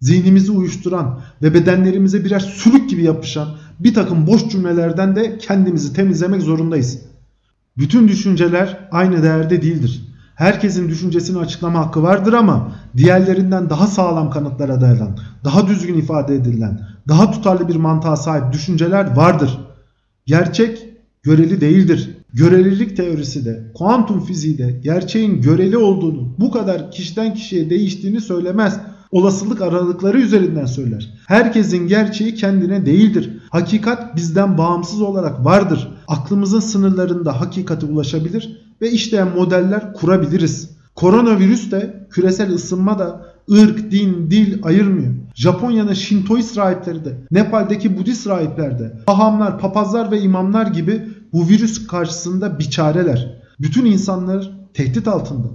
Zihnimizi 0.00 0.52
uyuşturan 0.52 1.20
ve 1.42 1.54
bedenlerimize 1.54 2.24
birer 2.24 2.40
sülük 2.40 2.90
gibi 2.90 3.02
yapışan 3.02 3.48
bir 3.80 3.94
takım 3.94 4.26
boş 4.26 4.48
cümlelerden 4.48 5.16
de 5.16 5.38
kendimizi 5.38 5.92
temizlemek 5.92 6.42
zorundayız. 6.42 6.98
Bütün 7.78 8.08
düşünceler 8.08 8.88
aynı 8.90 9.22
değerde 9.22 9.62
değildir. 9.62 10.09
Herkesin 10.40 10.88
düşüncesini 10.88 11.38
açıklama 11.38 11.78
hakkı 11.78 12.02
vardır 12.02 12.32
ama 12.32 12.72
diğerlerinden 12.96 13.70
daha 13.70 13.86
sağlam 13.86 14.30
kanıtlara 14.30 14.80
dayanan, 14.80 15.18
daha 15.44 15.66
düzgün 15.66 15.98
ifade 15.98 16.34
edilen, 16.34 16.80
daha 17.08 17.30
tutarlı 17.30 17.68
bir 17.68 17.76
mantığa 17.76 18.16
sahip 18.16 18.52
düşünceler 18.52 19.16
vardır. 19.16 19.58
Gerçek 20.26 20.88
göreli 21.22 21.60
değildir. 21.60 22.16
Görelilik 22.32 22.96
teorisi 22.96 23.44
de, 23.44 23.72
kuantum 23.74 24.24
fiziği 24.24 24.58
de 24.58 24.70
gerçeğin 24.82 25.42
göreli 25.42 25.76
olduğunu, 25.76 26.34
bu 26.38 26.50
kadar 26.50 26.90
kişiden 26.90 27.34
kişiye 27.34 27.70
değiştiğini 27.70 28.20
söylemez. 28.20 28.80
Olasılık 29.10 29.60
aralıkları 29.62 30.20
üzerinden 30.20 30.66
söyler. 30.66 31.14
Herkesin 31.26 31.88
gerçeği 31.88 32.34
kendine 32.34 32.86
değildir. 32.86 33.38
Hakikat 33.50 34.16
bizden 34.16 34.58
bağımsız 34.58 35.02
olarak 35.02 35.44
vardır. 35.44 35.88
Aklımızın 36.08 36.60
sınırlarında 36.60 37.40
hakikate 37.40 37.86
ulaşabilir 37.86 38.59
ve 38.80 38.90
işleyen 38.90 39.28
modeller 39.28 39.92
kurabiliriz. 39.92 40.70
Koronavirüs 40.94 41.70
de 41.70 42.06
küresel 42.10 42.52
ısınma 42.52 42.98
da 42.98 43.26
ırk, 43.52 43.90
din, 43.90 44.30
dil 44.30 44.58
ayırmıyor. 44.62 45.14
Japonya'nın 45.34 45.92
Şintoist 45.92 46.58
rahipleri 46.58 47.04
de, 47.04 47.14
Nepal'deki 47.30 47.98
Budist 47.98 48.26
rahipler 48.26 48.78
de, 48.78 48.96
hahamlar, 49.06 49.58
papazlar 49.58 50.10
ve 50.10 50.20
imamlar 50.20 50.66
gibi 50.66 51.02
bu 51.32 51.48
virüs 51.48 51.86
karşısında 51.86 52.58
biçareler. 52.58 53.40
Bütün 53.60 53.84
insanlar 53.84 54.50
tehdit 54.74 55.08
altında. 55.08 55.48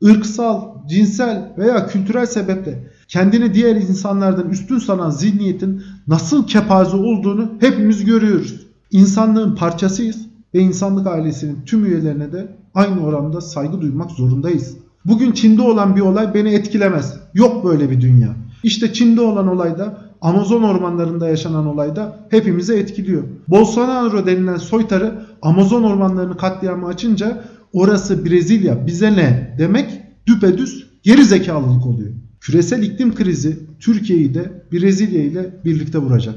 Irksal, 0.00 0.88
cinsel 0.88 1.52
veya 1.58 1.86
kültürel 1.86 2.26
sebeple 2.26 2.88
kendini 3.08 3.54
diğer 3.54 3.76
insanlardan 3.76 4.50
üstün 4.50 4.78
sanan 4.78 5.10
zihniyetin 5.10 5.82
nasıl 6.08 6.46
kepaze 6.46 6.96
olduğunu 6.96 7.52
hepimiz 7.60 8.04
görüyoruz. 8.04 8.60
İnsanlığın 8.90 9.54
parçasıyız 9.54 10.27
ve 10.54 10.58
insanlık 10.58 11.06
ailesinin 11.06 11.58
tüm 11.66 11.84
üyelerine 11.84 12.32
de 12.32 12.56
aynı 12.74 13.06
oranda 13.06 13.40
saygı 13.40 13.80
duymak 13.80 14.10
zorundayız. 14.10 14.76
Bugün 15.04 15.32
Çin'de 15.32 15.62
olan 15.62 15.96
bir 15.96 16.00
olay 16.00 16.34
beni 16.34 16.48
etkilemez. 16.48 17.14
Yok 17.34 17.64
böyle 17.64 17.90
bir 17.90 18.00
dünya. 18.00 18.36
İşte 18.62 18.92
Çin'de 18.92 19.20
olan 19.20 19.48
olayda 19.48 20.08
Amazon 20.20 20.62
ormanlarında 20.62 21.28
yaşanan 21.28 21.66
olayda 21.66 22.26
hepimizi 22.30 22.74
etkiliyor. 22.74 23.22
Bolsonaro 23.48 24.26
denilen 24.26 24.56
soytarı 24.56 25.26
Amazon 25.42 25.82
ormanlarını 25.82 26.36
katliamı 26.36 26.86
açınca 26.86 27.44
orası 27.72 28.24
Brezilya 28.24 28.86
bize 28.86 29.12
ne 29.12 29.56
demek 29.58 30.00
düpedüz 30.26 30.86
geri 31.02 31.24
zekalılık 31.24 31.86
oluyor. 31.86 32.10
Küresel 32.40 32.82
iklim 32.82 33.14
krizi 33.14 33.58
Türkiye'yi 33.80 34.34
de 34.34 34.62
Brezilya 34.72 35.22
ile 35.22 35.54
birlikte 35.64 35.98
vuracak. 35.98 36.34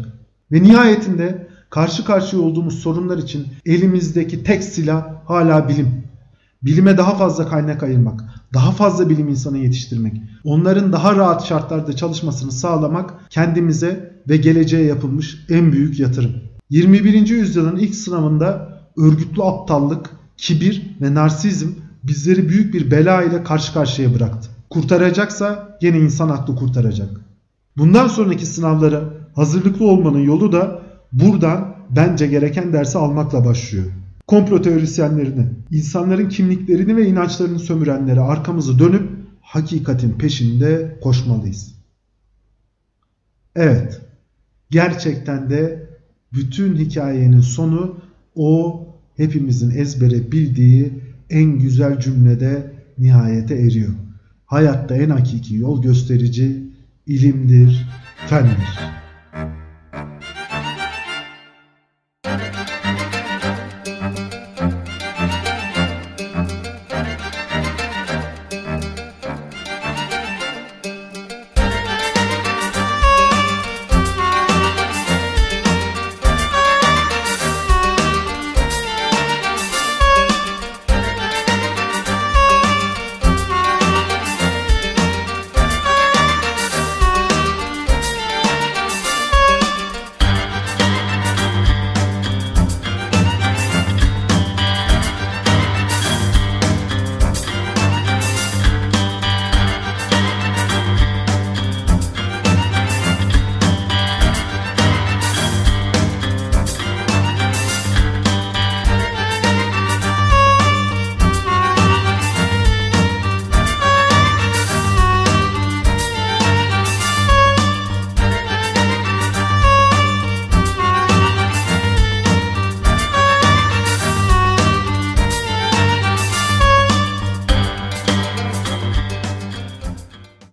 Ve 0.52 0.63
nihayetinde 0.63 1.47
karşı 1.71 2.05
karşıya 2.05 2.41
olduğumuz 2.41 2.79
sorunlar 2.79 3.17
için 3.17 3.47
elimizdeki 3.65 4.43
tek 4.43 4.63
silah 4.63 5.05
hala 5.25 5.69
bilim. 5.69 6.03
Bilime 6.63 6.97
daha 6.97 7.15
fazla 7.15 7.47
kaynak 7.47 7.84
ayırmak, 7.84 8.23
daha 8.53 8.71
fazla 8.71 9.10
bilim 9.10 9.27
insanı 9.27 9.57
yetiştirmek, 9.57 10.21
onların 10.43 10.93
daha 10.93 11.15
rahat 11.15 11.45
şartlarda 11.45 11.95
çalışmasını 11.95 12.51
sağlamak 12.51 13.13
kendimize 13.29 14.13
ve 14.29 14.38
geleceğe 14.38 14.86
yapılmış 14.86 15.45
en 15.49 15.71
büyük 15.71 15.99
yatırım. 15.99 16.31
21. 16.69 17.27
yüzyılın 17.29 17.77
ilk 17.77 17.95
sınavında 17.95 18.79
örgütlü 18.97 19.43
aptallık, 19.43 20.10
kibir 20.38 20.97
ve 21.01 21.13
narsizm 21.13 21.67
bizleri 22.03 22.49
büyük 22.49 22.73
bir 22.73 22.91
bela 22.91 23.23
ile 23.23 23.43
karşı 23.43 23.73
karşıya 23.73 24.13
bıraktı. 24.13 24.49
Kurtaracaksa 24.69 25.77
gene 25.81 25.97
insan 25.97 26.29
aklı 26.29 26.55
kurtaracak. 26.55 27.10
Bundan 27.77 28.07
sonraki 28.07 28.45
sınavlara 28.45 29.03
hazırlıklı 29.36 29.86
olmanın 29.86 30.19
yolu 30.19 30.51
da 30.51 30.81
buradan 31.12 31.76
bence 31.95 32.28
gereken 32.28 32.74
dersi 32.74 32.97
almakla 32.97 33.45
başlıyor. 33.45 33.86
Komplo 34.28 34.62
teorisyenlerini, 34.62 35.45
insanların 35.71 36.30
kimliklerini 36.30 36.95
ve 36.95 37.08
inançlarını 37.08 37.60
sömürenlere 37.60 38.19
arkamızı 38.19 38.80
dönüp 38.80 39.10
hakikatin 39.41 40.12
peşinde 40.12 40.97
koşmalıyız. 41.02 41.76
Evet, 43.56 44.02
gerçekten 44.69 45.50
de 45.50 45.89
bütün 46.34 46.76
hikayenin 46.76 47.41
sonu 47.41 47.97
o 48.36 48.84
hepimizin 49.17 49.71
ezbere 49.71 50.32
bildiği 50.32 50.91
en 51.30 51.60
güzel 51.60 52.00
cümlede 52.00 52.71
nihayete 52.97 53.56
eriyor. 53.56 53.91
Hayatta 54.45 54.95
en 54.95 55.10
hakiki 55.10 55.56
yol 55.56 55.82
gösterici 55.82 56.63
ilimdir, 57.08 57.88
fendir. 58.28 59.00